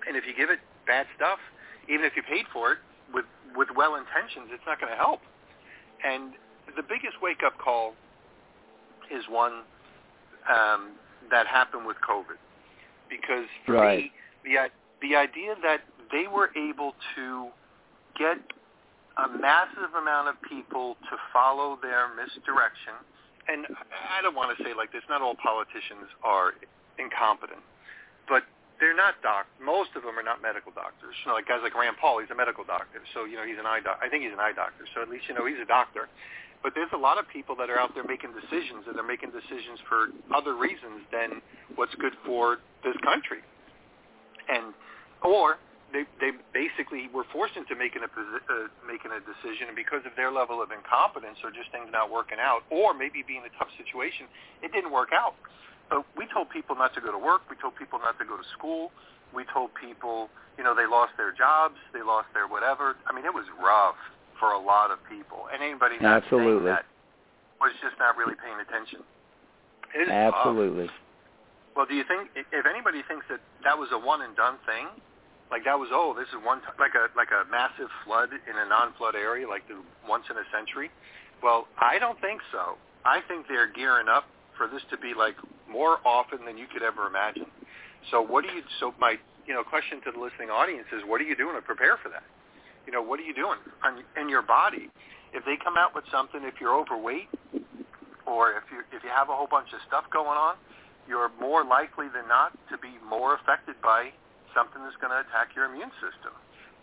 And 0.07 0.17
if 0.17 0.27
you 0.27 0.35
give 0.35 0.51
it 0.51 0.59
bad 0.87 1.07
stuff, 1.17 1.39
even 1.89 2.05
if 2.05 2.15
you 2.17 2.23
paid 2.23 2.47
for 2.53 2.73
it 2.73 2.79
with 3.13 3.25
with 3.55 3.69
well 3.75 3.95
intentions, 3.95 4.51
it's 4.51 4.67
not 4.67 4.81
going 4.81 4.91
to 4.91 4.99
help. 4.99 5.23
And 6.03 6.35
the 6.77 6.83
biggest 6.83 7.21
wake 7.23 7.43
up 7.45 7.59
call 7.59 7.95
is 9.11 9.25
one 9.29 9.63
um, 10.49 10.93
that 11.31 11.47
happened 11.47 11.87
with 11.87 11.97
COVID, 12.09 12.39
because 13.09 13.47
for 13.67 13.75
right. 13.75 13.99
me, 13.99 14.13
the 14.45 14.69
the 15.01 15.17
idea 15.17 15.55
that 15.63 15.81
they 16.13 16.27
were 16.27 16.51
able 16.57 16.95
to 17.17 17.49
get 18.19 18.39
a 19.17 19.29
massive 19.39 19.95
amount 19.95 20.29
of 20.29 20.35
people 20.43 20.97
to 21.11 21.17
follow 21.33 21.79
their 21.81 22.09
misdirection, 22.17 22.99
and 23.49 23.67
I 24.11 24.23
don't 24.23 24.35
want 24.35 24.57
to 24.57 24.59
say 24.65 24.75
like 24.75 24.93
this. 24.93 25.03
Not 25.09 25.23
all 25.23 25.37
politicians 25.37 26.11
are 26.23 26.55
incompetent, 26.99 27.63
but 28.29 28.43
they're 28.81 28.97
not 28.97 29.15
doc. 29.23 29.47
Most 29.63 29.95
of 29.95 30.03
them 30.03 30.19
are 30.19 30.27
not 30.27 30.43
medical 30.43 30.73
doctors. 30.75 31.15
You 31.23 31.31
know, 31.31 31.39
like 31.39 31.47
guys 31.47 31.63
like 31.63 31.75
Rand 31.79 31.97
Paul, 32.01 32.19
he's 32.21 32.31
a 32.31 32.35
medical 32.35 32.65
doctor, 32.65 33.01
so 33.15 33.25
you 33.25 33.37
know 33.39 33.47
he's 33.47 33.59
an 33.59 33.67
eye 33.67 33.81
doc. 33.81 34.01
I 34.03 34.09
think 34.09 34.25
he's 34.27 34.35
an 34.35 34.43
eye 34.43 34.55
doctor, 34.55 34.85
so 34.95 35.03
at 35.03 35.09
least 35.09 35.31
you 35.31 35.35
know 35.35 35.47
he's 35.47 35.61
a 35.63 35.69
doctor. 35.69 36.11
But 36.65 36.73
there's 36.73 36.97
a 36.97 36.99
lot 36.99 37.21
of 37.21 37.29
people 37.29 37.53
that 37.61 37.69
are 37.69 37.77
out 37.77 37.93
there 37.93 38.09
making 38.09 38.33
decisions, 38.33 38.89
and 38.89 38.97
they're 38.97 39.05
making 39.05 39.37
decisions 39.37 39.77
for 39.85 40.09
other 40.33 40.57
reasons 40.57 41.05
than 41.13 41.45
what's 41.77 41.95
good 42.01 42.17
for 42.25 42.65
this 42.81 42.97
country. 43.05 43.45
And 44.49 44.73
or 45.21 45.61
they 45.93 46.09
they 46.25 46.33
basically 46.57 47.13
were 47.13 47.29
forced 47.37 47.61
into 47.61 47.77
making 47.77 48.01
a 48.01 48.09
uh, 48.09 48.73
making 48.89 49.13
a 49.13 49.21
decision, 49.21 49.69
and 49.69 49.77
because 49.77 50.09
of 50.09 50.17
their 50.17 50.33
level 50.33 50.65
of 50.65 50.73
incompetence 50.73 51.37
or 51.45 51.53
just 51.53 51.69
things 51.69 51.93
not 51.93 52.09
working 52.09 52.41
out, 52.41 52.65
or 52.73 52.97
maybe 52.97 53.21
being 53.21 53.45
a 53.45 53.53
tough 53.61 53.69
situation, 53.77 54.25
it 54.65 54.73
didn't 54.73 54.91
work 54.91 55.13
out. 55.13 55.37
But 55.93 56.09
we 56.17 56.25
told 56.33 56.49
people 56.49 56.81
not 56.81 56.97
to 56.97 57.05
go 57.05 57.13
to 57.13 57.21
work. 57.21 57.45
We 57.53 57.61
told 57.61 57.77
people 57.77 58.01
not 58.01 58.17
to 58.17 58.25
go 58.25 58.41
to 58.41 58.47
school. 58.57 58.89
We 59.37 59.45
told 59.53 59.77
people, 59.77 60.33
you 60.57 60.65
know, 60.65 60.73
they 60.73 60.89
lost 60.89 61.13
their 61.21 61.37
jobs, 61.37 61.77
they 61.93 62.01
lost 62.01 62.33
their 62.33 62.49
whatever. 62.49 62.97
I 63.05 63.13
mean, 63.13 63.29
it 63.29 63.35
was 63.37 63.45
rough 63.61 64.01
for 64.39 64.53
a 64.53 64.61
lot 64.61 64.91
of 64.91 64.99
people, 65.09 65.47
and 65.53 65.63
anybody 65.63 65.97
not 66.01 66.23
Absolutely. 66.25 66.71
that 66.71 66.87
was 67.61 67.73
just 67.83 67.97
not 67.99 68.17
really 68.17 68.35
paying 68.39 68.59
attention. 68.61 69.01
It 69.95 70.07
is 70.07 70.11
uh, 70.11 70.31
Absolutely. 70.35 70.87
Tough. 70.87 71.03
Well, 71.77 71.87
do 71.87 71.95
you 71.95 72.05
think 72.07 72.31
if 72.35 72.67
anybody 72.67 73.03
thinks 73.09 73.27
that 73.31 73.41
that 73.65 73.75
was 73.77 73.91
a 73.91 73.99
one 73.99 74.23
and 74.23 74.35
done 74.37 74.63
thing, 74.67 74.87
like 75.51 75.65
that 75.67 75.79
was 75.79 75.91
oh 75.91 76.15
this 76.15 76.29
is 76.31 76.39
one 76.43 76.61
t- 76.63 76.75
like 76.79 76.95
a 76.95 77.11
like 77.19 77.35
a 77.35 77.47
massive 77.51 77.91
flood 78.07 78.31
in 78.31 78.55
a 78.55 78.67
non-flood 78.67 79.15
area 79.15 79.47
like 79.47 79.67
the 79.67 79.83
once 80.07 80.25
in 80.31 80.37
a 80.39 80.47
century? 80.55 80.91
Well, 81.43 81.67
I 81.79 81.99
don't 81.99 82.19
think 82.21 82.41
so. 82.53 82.79
I 83.05 83.21
think 83.27 83.47
they're 83.49 83.71
gearing 83.71 84.09
up 84.09 84.25
for 84.57 84.67
this 84.67 84.83
to 84.91 84.97
be 84.97 85.13
like 85.19 85.35
more 85.69 85.99
often 86.07 86.45
than 86.47 86.57
you 86.57 86.67
could 86.71 86.83
ever 86.83 87.07
imagine. 87.07 87.51
So 88.11 88.23
what 88.23 88.45
do 88.47 88.55
you? 88.55 88.63
So 88.81 88.95
my 88.99 89.17
you 89.47 89.55
know 89.55 89.63
question 89.63 90.01
to 90.07 90.13
the 90.13 90.21
listening 90.21 90.51
audience 90.51 90.87
is, 90.95 91.03
what 91.07 91.21
are 91.21 91.25
you 91.25 91.37
doing 91.37 91.55
to 91.57 91.63
prepare 91.63 91.99
for 92.03 92.09
that? 92.11 92.23
You 92.87 92.93
know, 92.93 93.03
what 93.03 93.21
are 93.21 93.27
you 93.27 93.35
doing 93.35 93.59
on, 93.83 94.05
in 94.21 94.29
your 94.29 94.43
body? 94.43 94.91
If 95.33 95.45
they 95.45 95.57
come 95.63 95.77
out 95.77 95.95
with 95.95 96.05
something, 96.13 96.43
if 96.45 96.61
you're 96.61 96.77
overweight, 96.77 97.29
or 98.27 98.53
if 98.57 98.65
you 98.71 98.81
if 98.93 99.03
you 99.03 99.11
have 99.11 99.29
a 99.29 99.37
whole 99.37 99.49
bunch 99.51 99.69
of 99.75 99.81
stuff 99.87 100.05
going 100.13 100.39
on, 100.39 100.57
you're 101.09 101.31
more 101.41 101.65
likely 101.65 102.07
than 102.09 102.29
not 102.29 102.53
to 102.71 102.79
be 102.79 102.97
more 103.09 103.35
affected 103.35 103.77
by 103.83 104.13
something 104.55 104.81
that's 104.85 104.97
going 105.03 105.13
to 105.13 105.21
attack 105.27 105.53
your 105.57 105.67
immune 105.67 105.91
system. 105.99 106.33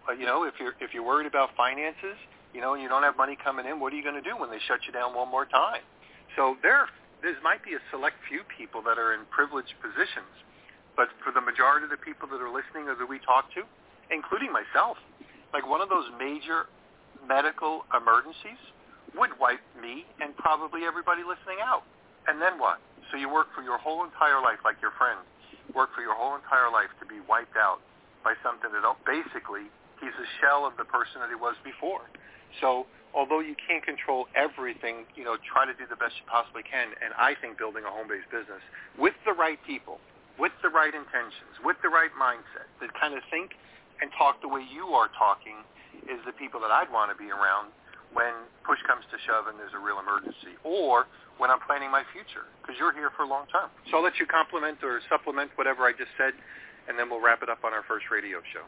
But 0.06 0.20
you 0.20 0.26
know, 0.26 0.44
if 0.44 0.56
you're 0.60 0.76
if 0.82 0.94
you're 0.94 1.06
worried 1.06 1.28
about 1.28 1.56
finances, 1.56 2.20
you 2.54 2.60
know, 2.60 2.74
and 2.74 2.84
you 2.84 2.90
don't 2.90 3.04
have 3.04 3.16
money 3.16 3.38
coming 3.40 3.66
in, 3.66 3.80
what 3.80 3.94
are 3.94 3.98
you 3.98 4.04
going 4.04 4.20
to 4.20 4.26
do 4.26 4.36
when 4.36 4.52
they 4.52 4.60
shut 4.68 4.84
you 4.86 4.92
down 4.92 5.16
one 5.16 5.30
more 5.32 5.46
time? 5.46 5.82
So 6.36 6.56
there, 6.64 6.88
there 7.24 7.36
might 7.44 7.64
be 7.64 7.76
a 7.76 7.82
select 7.92 8.16
few 8.28 8.44
people 8.48 8.82
that 8.88 9.00
are 9.00 9.16
in 9.16 9.28
privileged 9.32 9.76
positions, 9.84 10.32
but 10.96 11.12
for 11.24 11.32
the 11.32 11.44
majority 11.44 11.88
of 11.88 11.92
the 11.92 12.00
people 12.00 12.28
that 12.32 12.40
are 12.40 12.52
listening 12.52 12.88
or 12.88 12.96
that 12.96 13.08
we 13.08 13.20
talk 13.24 13.52
to, 13.56 13.64
including 14.12 14.52
myself, 14.52 15.00
like 15.54 15.68
one 15.68 15.82
of 15.82 15.90
those 15.90 16.06
major 16.18 16.68
medical 17.28 17.86
emergencies 17.94 18.60
would 19.16 19.32
wipe 19.40 19.62
me 19.80 20.08
and 20.24 20.36
probably 20.38 20.88
everybody 20.88 21.22
listening 21.22 21.60
out. 21.64 21.84
And 22.28 22.40
then 22.42 22.58
what? 22.58 22.80
So 23.12 23.18
you 23.18 23.28
work 23.28 23.52
for 23.52 23.62
your 23.62 23.78
whole 23.78 24.04
entire 24.08 24.40
life, 24.40 24.64
like 24.64 24.80
your 24.80 24.96
friend, 24.96 25.20
work 25.76 25.92
for 25.96 26.02
your 26.02 26.16
whole 26.16 26.36
entire 26.36 26.72
life 26.72 26.92
to 27.04 27.06
be 27.06 27.20
wiped 27.28 27.60
out 27.60 27.84
by 28.24 28.38
something 28.40 28.72
that 28.72 28.84
basically 29.04 29.68
he's 30.00 30.16
a 30.16 30.28
shell 30.40 30.64
of 30.64 30.78
the 30.80 30.88
person 30.88 31.20
that 31.20 31.30
he 31.30 31.36
was 31.36 31.58
before. 31.66 32.08
So 32.64 32.88
although 33.12 33.44
you 33.44 33.56
can't 33.60 33.84
control 33.84 34.32
everything, 34.36 35.04
you 35.16 35.24
know, 35.28 35.36
try 35.44 35.68
to 35.68 35.76
do 35.76 35.84
the 35.90 36.00
best 36.00 36.16
you 36.20 36.26
possibly 36.30 36.64
can. 36.64 36.96
And 37.04 37.12
I 37.20 37.36
think 37.40 37.60
building 37.60 37.84
a 37.84 37.92
home-based 37.92 38.32
business 38.32 38.64
with 38.96 39.16
the 39.28 39.36
right 39.36 39.60
people, 39.68 40.00
with 40.40 40.56
the 40.64 40.72
right 40.72 40.94
intentions, 40.94 41.60
with 41.64 41.76
the 41.84 41.92
right 41.92 42.12
mindset, 42.16 42.70
that 42.80 42.96
kind 42.96 43.14
of 43.14 43.24
think 43.28 43.52
and 44.02 44.10
talk 44.18 44.42
the 44.42 44.50
way 44.50 44.66
you 44.66 44.94
are 44.98 45.10
talking 45.18 45.62
is 46.10 46.18
the 46.26 46.34
people 46.34 46.60
that 46.62 46.74
I'd 46.74 46.92
want 46.92 47.14
to 47.14 47.18
be 47.18 47.30
around 47.30 47.72
when 48.12 48.34
push 48.68 48.82
comes 48.84 49.06
to 49.14 49.18
shove 49.24 49.48
and 49.48 49.56
there's 49.56 49.72
a 49.78 49.80
real 49.80 50.02
emergency 50.02 50.60
or 50.68 51.08
when 51.40 51.48
I'm 51.48 51.64
planning 51.64 51.90
my 51.90 52.04
future 52.12 52.50
because 52.60 52.76
you're 52.76 52.92
here 52.92 53.10
for 53.16 53.24
a 53.24 53.30
long 53.30 53.48
term. 53.48 53.72
So 53.90 53.98
I'll 53.98 54.04
let 54.04 54.20
you 54.20 54.28
compliment 54.28 54.84
or 54.84 55.00
supplement 55.08 55.52
whatever 55.56 55.88
I 55.88 55.96
just 55.96 56.12
said 56.18 56.36
and 56.88 56.98
then 56.98 57.10
we'll 57.10 57.22
wrap 57.22 57.44
it 57.44 57.50
up 57.50 57.64
on 57.64 57.74
our 57.74 57.84
first 57.88 58.06
radio 58.12 58.40
show. 58.54 58.66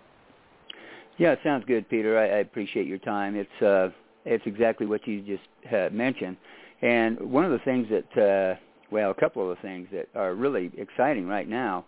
Yeah, 1.17 1.33
it 1.33 1.39
sounds 1.43 1.63
good, 1.67 1.87
Peter. 1.89 2.17
I, 2.17 2.37
I 2.37 2.39
appreciate 2.39 2.87
your 2.87 2.97
time. 2.99 3.35
It's 3.35 3.61
uh, 3.61 3.89
it's 4.25 4.43
exactly 4.45 4.85
what 4.85 5.05
you 5.07 5.21
just 5.21 5.73
uh, 5.73 5.89
mentioned, 5.91 6.37
and 6.81 7.19
one 7.19 7.45
of 7.45 7.51
the 7.51 7.59
things 7.59 7.87
that, 7.89 8.21
uh, 8.21 8.59
well, 8.89 9.11
a 9.11 9.13
couple 9.13 9.49
of 9.49 9.55
the 9.55 9.61
things 9.61 9.87
that 9.91 10.07
are 10.15 10.33
really 10.33 10.71
exciting 10.77 11.27
right 11.27 11.47
now, 11.47 11.85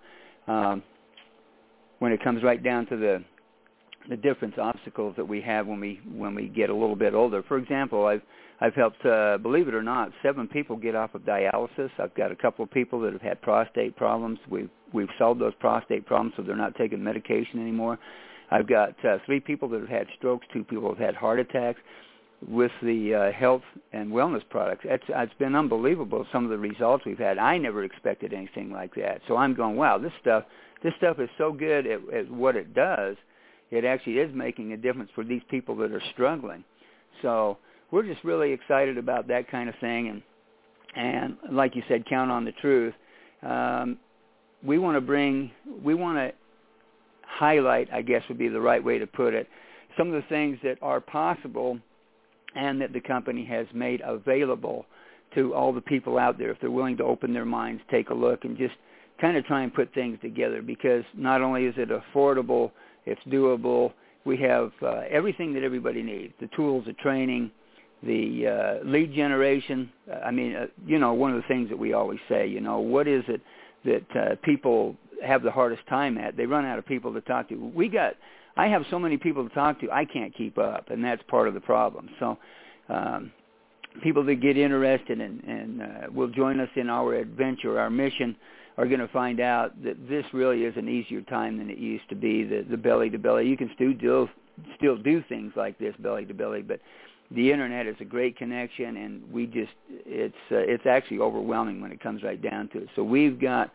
um, 0.48 0.84
when 2.00 2.12
it 2.12 2.24
comes 2.24 2.44
right 2.44 2.62
down 2.62 2.86
to 2.88 2.98
the 2.98 3.24
the 4.10 4.18
different 4.18 4.58
obstacles 4.60 5.16
that 5.18 5.28
we 5.28 5.42
have 5.42 5.68
when 5.68 5.80
we 5.80 6.00
when 6.14 6.36
we 6.36 6.48
get 6.48 6.70
a 6.70 6.74
little 6.74 6.96
bit 6.96 7.14
older. 7.14 7.44
For 7.44 7.58
example, 7.58 8.06
I've 8.06 8.22
I've 8.62 8.74
helped, 8.74 9.06
uh, 9.06 9.38
believe 9.38 9.68
it 9.68 9.74
or 9.74 9.84
not, 9.84 10.12
seven 10.24 10.48
people 10.48 10.78
get 10.78 10.96
off 10.96 11.14
of 11.14 11.24
dialysis. 11.24 11.90
I've 12.00 12.16
got 12.16 12.32
a 12.32 12.36
couple 12.36 12.64
of 12.64 12.72
people 12.72 13.02
that 13.02 13.12
have 13.12 13.22
had 13.22 13.42
prostate 13.42 13.96
problems. 13.96 14.40
We've 14.50 14.70
we've 14.94 15.10
solved 15.18 15.42
those 15.42 15.54
prostate 15.60 16.06
problems, 16.06 16.34
so 16.38 16.44
they're 16.44 16.56
not 16.56 16.76
taking 16.76 17.04
medication 17.04 17.60
anymore. 17.60 18.00
I've 18.52 18.68
got 18.68 18.94
uh, 19.04 19.18
three 19.26 19.40
people 19.40 19.68
that 19.70 19.82
have 19.82 19.90
had 19.90 20.08
strokes. 20.18 20.46
Two 20.54 20.64
people 20.64 20.90
have 20.90 20.98
had 20.98 21.16
heart 21.16 21.40
attacks. 21.40 21.80
With 22.48 22.72
the 22.84 23.16
uh, 23.16 23.32
health 23.32 23.64
and 23.92 24.12
wellness 24.12 24.48
products, 24.50 24.86
it's, 24.88 25.06
it's 25.08 25.34
been 25.40 25.56
unbelievable. 25.56 26.28
Some 26.32 26.44
of 26.44 26.52
the 26.52 26.58
results 26.58 27.04
we've 27.06 27.18
had. 27.18 27.40
I 27.40 27.58
never 27.58 27.84
expected 27.84 28.34
anything 28.34 28.72
like 28.72 28.94
that. 28.96 29.22
So 29.28 29.38
I'm 29.38 29.56
going, 29.56 29.78
wow, 29.78 29.98
this 29.98 30.12
stuff, 30.22 30.44
this 30.84 30.94
stuff 30.98 31.18
is 31.20 31.30
so 31.38 31.54
good 31.54 31.88
at, 31.88 32.02
at 32.14 32.30
what 32.30 32.56
it 32.56 32.76
does 32.76 33.16
it 33.72 33.86
actually 33.86 34.20
is 34.20 34.34
making 34.34 34.74
a 34.74 34.78
difference 34.78 35.10
for 35.16 35.24
these 35.24 35.42
people 35.50 35.76
that 35.78 35.92
are 35.92 36.02
struggling. 36.14 36.64
So 37.22 37.58
we're 37.92 38.04
just 38.04 38.24
really 38.24 38.52
excited 38.52 38.98
about 38.98 39.28
that 39.28 39.50
kind 39.50 39.70
of 39.70 39.76
thing, 39.80 40.10
and 40.10 40.22
and 40.96 41.38
like 41.52 41.76
you 41.76 41.84
said, 41.88 42.06
count 42.06 42.32
on 42.32 42.46
the 42.46 42.54
truth. 42.54 42.94
Um, 43.44 43.98
we 44.64 44.78
want 44.78 44.96
to 44.96 45.02
bring, 45.02 45.52
we 45.84 45.94
want 45.94 46.18
to 46.18 46.34
highlight, 47.22 47.90
I 47.94 48.02
guess 48.02 48.24
would 48.30 48.38
be 48.38 48.48
the 48.48 48.62
right 48.62 48.84
way 48.84 48.98
to 48.98 49.08
put 49.08 49.34
it, 49.34 49.48
some 49.98 50.08
of 50.08 50.14
the 50.14 50.28
things 50.30 50.58
that 50.64 50.78
are 50.82 51.00
possible 51.00 51.78
and 52.56 52.82
that 52.82 52.94
the 52.94 53.02
company 53.02 53.46
has 53.46 53.68
made 53.74 54.02
available 54.06 54.86
to 55.36 55.54
all 55.54 55.74
the 55.74 55.82
people 55.82 56.18
out 56.18 56.38
there 56.38 56.52
if 56.52 56.60
they're 56.62 56.72
willing 56.72 56.98
to 56.98 57.04
open 57.04 57.34
their 57.34 57.46
minds, 57.46 57.82
take 57.92 58.10
a 58.10 58.14
look, 58.14 58.46
and 58.46 58.58
just 58.58 58.76
kind 59.20 59.38
of 59.38 59.46
try 59.46 59.64
and 59.64 59.74
put 59.74 59.94
things 59.94 60.18
together 60.22 60.62
because 60.62 61.04
not 61.14 61.42
only 61.42 61.66
is 61.66 61.76
it 61.78 61.90
affordable 61.90 62.72
it's 63.06 63.22
doable. 63.28 63.94
We 64.26 64.38
have 64.38 64.72
uh, 64.82 65.02
everything 65.10 65.54
that 65.54 65.64
everybody 65.64 66.02
needs: 66.02 66.34
the 66.40 66.50
tools, 66.56 66.86
the 66.86 66.94
training, 66.94 67.52
the 68.04 68.80
uh, 68.82 68.88
lead 68.88 69.14
generation. 69.14 69.90
I 70.24 70.32
mean, 70.32 70.56
uh, 70.56 70.68
you 70.86 71.00
know, 71.00 71.14
one 71.14 71.32
of 71.32 71.42
the 71.42 71.48
things 71.48 71.70
that 71.70 71.78
we 71.78 71.94
always 71.94 72.20
say, 72.30 72.48
you 72.48 72.62
know, 72.62 72.80
what 72.80 73.08
is 73.08 73.24
it 73.28 73.42
that 73.86 74.20
uh, 74.20 74.36
people 74.44 74.96
have 75.24 75.44
the 75.44 75.52
hardest 75.52 75.86
time 75.88 76.18
at? 76.18 76.36
They 76.38 76.46
run 76.46 76.66
out 76.66 76.80
of 76.80 76.86
people 76.86 77.14
to 77.14 77.22
talk 77.22 77.50
to. 77.50 77.56
We 77.56 77.88
got, 77.88 78.14
I 78.58 78.68
have 78.68 78.84
so 78.90 79.00
many 79.00 79.18
people 79.18 79.48
to 79.48 79.54
talk 79.54 79.80
to, 79.82 79.92
I 79.92 80.06
can't 80.06 80.36
keep 80.36 80.58
up, 80.58 80.90
and 80.90 81.04
that's 81.04 81.22
part 81.28 81.48
of 81.48 81.54
the 81.54 81.62
problem. 81.62 82.10
So. 82.20 82.38
Um, 82.88 83.32
people 84.04 84.26
that 84.26 84.42
get 84.42 84.58
interested 84.58 85.22
and, 85.22 85.44
and 85.44 85.82
uh, 85.82 85.86
will 86.14 86.28
join 86.28 86.60
us 86.60 86.70
in 86.76 86.90
our 86.90 87.16
adventure, 87.16 87.80
our 87.80 87.90
mission, 87.90 88.36
are 88.78 88.86
going 88.88 89.00
to 89.00 89.08
find 89.08 89.40
out 89.40 89.82
that 89.84 90.10
this 90.10 90.26
really 90.34 90.64
is 90.64 90.76
an 90.78 90.90
easier 90.90 91.22
time 91.22 91.58
than 91.58 91.70
it 91.70 91.78
used 91.78 92.08
to 92.10 92.16
be. 92.16 92.44
The 92.44 92.66
the 92.70 92.78
belly 92.78 93.10
to 93.10 93.18
belly, 93.18 93.48
you 93.48 93.58
can 93.58 93.72
still 93.76 93.94
do 93.94 94.30
still 94.78 94.98
do 94.98 95.24
things 95.28 95.54
like 95.56 95.78
this 95.78 95.96
belly 96.00 96.26
to 96.26 96.34
belly, 96.34 96.62
but 96.62 96.80
the 97.32 97.52
internet 97.52 97.88
is 97.88 97.96
a 98.00 98.06
great 98.06 98.38
connection, 98.38 98.98
and 98.98 99.32
we 99.32 99.48
just 99.48 99.72
it's 99.90 100.36
uh, 100.52 100.58
it's 100.58 100.86
actually 100.86 101.20
overwhelming 101.20 101.82
when 101.82 101.92
it 101.92 102.02
comes 102.02 102.24
right 102.24 102.42
down 102.42 102.70
to 102.70 102.80
it. 102.80 102.90
So 102.96 103.04
we've 103.04 103.40
got 103.40 103.72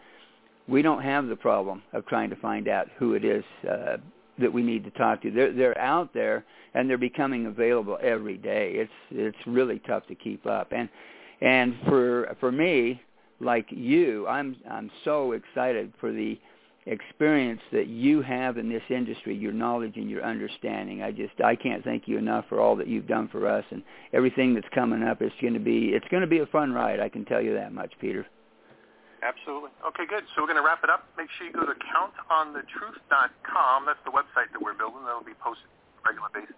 we 0.68 0.82
don't 0.82 1.02
have 1.02 1.26
the 1.26 1.36
problem 1.36 1.82
of 1.92 2.06
trying 2.06 2.30
to 2.30 2.36
find 2.36 2.68
out 2.68 2.86
who 2.98 3.14
it 3.14 3.24
is 3.24 3.44
uh, 3.68 3.96
that 4.38 4.52
we 4.52 4.62
need 4.62 4.84
to 4.84 4.90
talk 4.92 5.22
to. 5.22 5.30
They're 5.30 5.52
they're 5.52 5.78
out 5.78 6.14
there 6.14 6.44
and 6.74 6.88
they're 6.88 6.98
becoming 6.98 7.46
available 7.46 7.98
every 8.02 8.36
day. 8.36 8.72
It's 8.74 8.92
it's 9.10 9.46
really 9.46 9.80
tough 9.80 10.06
to 10.06 10.14
keep 10.14 10.46
up. 10.46 10.72
And 10.72 10.88
and 11.40 11.74
for 11.88 12.36
for 12.38 12.52
me, 12.52 13.00
like 13.40 13.66
you, 13.70 14.26
I'm 14.26 14.56
I'm 14.70 14.90
so 15.04 15.32
excited 15.32 15.92
for 16.00 16.12
the 16.12 16.38
experience 16.86 17.60
that 17.72 17.88
you 17.88 18.22
have 18.22 18.56
in 18.56 18.68
this 18.68 18.82
industry, 18.88 19.36
your 19.36 19.52
knowledge 19.52 19.96
and 19.96 20.08
your 20.10 20.24
understanding. 20.24 21.02
I 21.02 21.12
just 21.12 21.38
I 21.44 21.56
can't 21.56 21.84
thank 21.84 22.08
you 22.08 22.18
enough 22.18 22.46
for 22.48 22.60
all 22.60 22.74
that 22.76 22.88
you've 22.88 23.06
done 23.06 23.28
for 23.28 23.46
us 23.48 23.64
and 23.70 23.82
everything 24.12 24.54
that's 24.54 24.68
coming 24.74 25.02
up. 25.02 25.20
It's 25.20 25.34
going 25.40 25.54
to 25.54 25.60
be 25.60 25.92
it's 25.94 26.08
going 26.08 26.22
to 26.22 26.26
be 26.26 26.38
a 26.38 26.46
fun 26.46 26.72
ride. 26.72 27.00
I 27.00 27.08
can 27.08 27.24
tell 27.24 27.40
you 27.40 27.54
that 27.54 27.72
much, 27.72 27.92
Peter. 28.00 28.26
Absolutely. 29.22 29.70
Okay, 29.84 30.06
good. 30.08 30.24
So 30.32 30.40
we're 30.40 30.48
going 30.48 30.56
to 30.56 30.64
wrap 30.64 30.80
it 30.82 30.88
up. 30.88 31.04
Make 31.20 31.28
sure 31.36 31.46
you 31.46 31.52
go 31.52 31.68
to 31.68 31.76
countonthetruth.com. 31.76 33.84
That's 33.84 34.00
the 34.08 34.16
website 34.16 34.48
that 34.52 34.60
we're 34.60 34.72
building. 34.72 35.04
That'll 35.04 35.20
be 35.20 35.36
posted 35.36 35.68
on 35.68 36.00
a 36.00 36.08
regular 36.08 36.32
basis. 36.32 36.56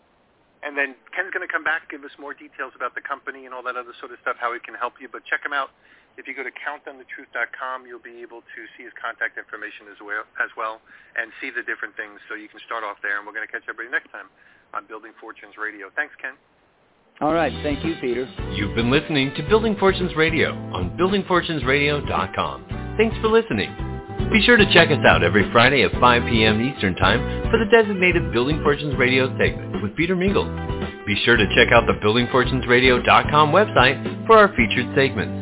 And 0.63 0.79
then 0.79 0.95
Ken's 1.11 1.35
going 1.35 1.43
to 1.43 1.51
come 1.51 1.67
back, 1.67 1.91
give 1.91 2.07
us 2.07 2.15
more 2.23 2.39
details 2.39 2.71
about 2.79 2.95
the 2.95 3.03
company 3.03 3.51
and 3.51 3.55
all 3.55 3.67
that 3.67 3.75
other 3.75 3.91
sort 3.99 4.15
of 4.15 4.23
stuff, 4.23 4.39
how 4.39 4.55
he 4.55 4.63
can 4.63 4.79
help 4.79 5.03
you. 5.03 5.11
But 5.11 5.27
check 5.27 5.43
him 5.43 5.51
out. 5.51 5.75
If 6.21 6.29
you 6.29 6.37
go 6.37 6.45
to 6.45 6.53
countonthetruth.com, 6.53 7.89
you'll 7.89 8.05
be 8.05 8.21
able 8.21 8.45
to 8.45 8.61
see 8.77 8.85
his 8.85 8.93
contact 9.01 9.41
information 9.41 9.89
as 9.89 9.97
well, 10.05 10.29
as 10.43 10.53
well 10.57 10.85
and 11.17 11.33
see 11.41 11.49
the 11.49 11.65
different 11.65 11.97
things. 11.97 12.21
So 12.29 12.37
you 12.37 12.53
can 12.53 12.61
start 12.69 12.85
off 12.85 13.01
there. 13.01 13.17
And 13.17 13.25
we're 13.25 13.33
going 13.33 13.47
to 13.47 13.53
catch 13.53 13.65
everybody 13.65 13.89
next 13.89 14.13
time 14.13 14.29
on 14.77 14.85
Building 14.87 15.17
Fortunes 15.17 15.57
Radio. 15.57 15.89
Thanks, 15.97 16.13
Ken. 16.21 16.37
All 17.21 17.33
right. 17.33 17.53
Thank 17.63 17.85
you, 17.85 17.95
Peter. 18.01 18.29
You've 18.53 18.75
been 18.75 18.91
listening 18.91 19.33
to 19.37 19.43
Building 19.49 19.77
Fortunes 19.77 20.15
Radio 20.17 20.53
on 20.73 20.97
buildingfortunesradio.com. 20.97 22.95
Thanks 22.97 23.17
for 23.21 23.29
listening. 23.29 23.71
Be 24.33 24.43
sure 24.43 24.57
to 24.57 24.73
check 24.73 24.91
us 24.91 25.05
out 25.07 25.23
every 25.23 25.51
Friday 25.53 25.83
at 25.83 25.93
5 25.93 26.23
p.m. 26.29 26.61
Eastern 26.61 26.95
Time 26.97 27.51
for 27.51 27.59
the 27.59 27.71
designated 27.71 28.33
Building 28.33 28.63
Fortunes 28.63 28.97
Radio 28.97 29.29
segment 29.39 29.83
with 29.83 29.95
Peter 29.97 30.17
Mingils. 30.17 31.07
Be 31.07 31.21
sure 31.25 31.37
to 31.37 31.47
check 31.55 31.73
out 31.73 31.87
the 31.87 31.95
buildingfortunesradio.com 32.05 33.53
website 33.53 34.27
for 34.27 34.39
our 34.39 34.49
featured 34.57 34.95
segments. 34.95 35.42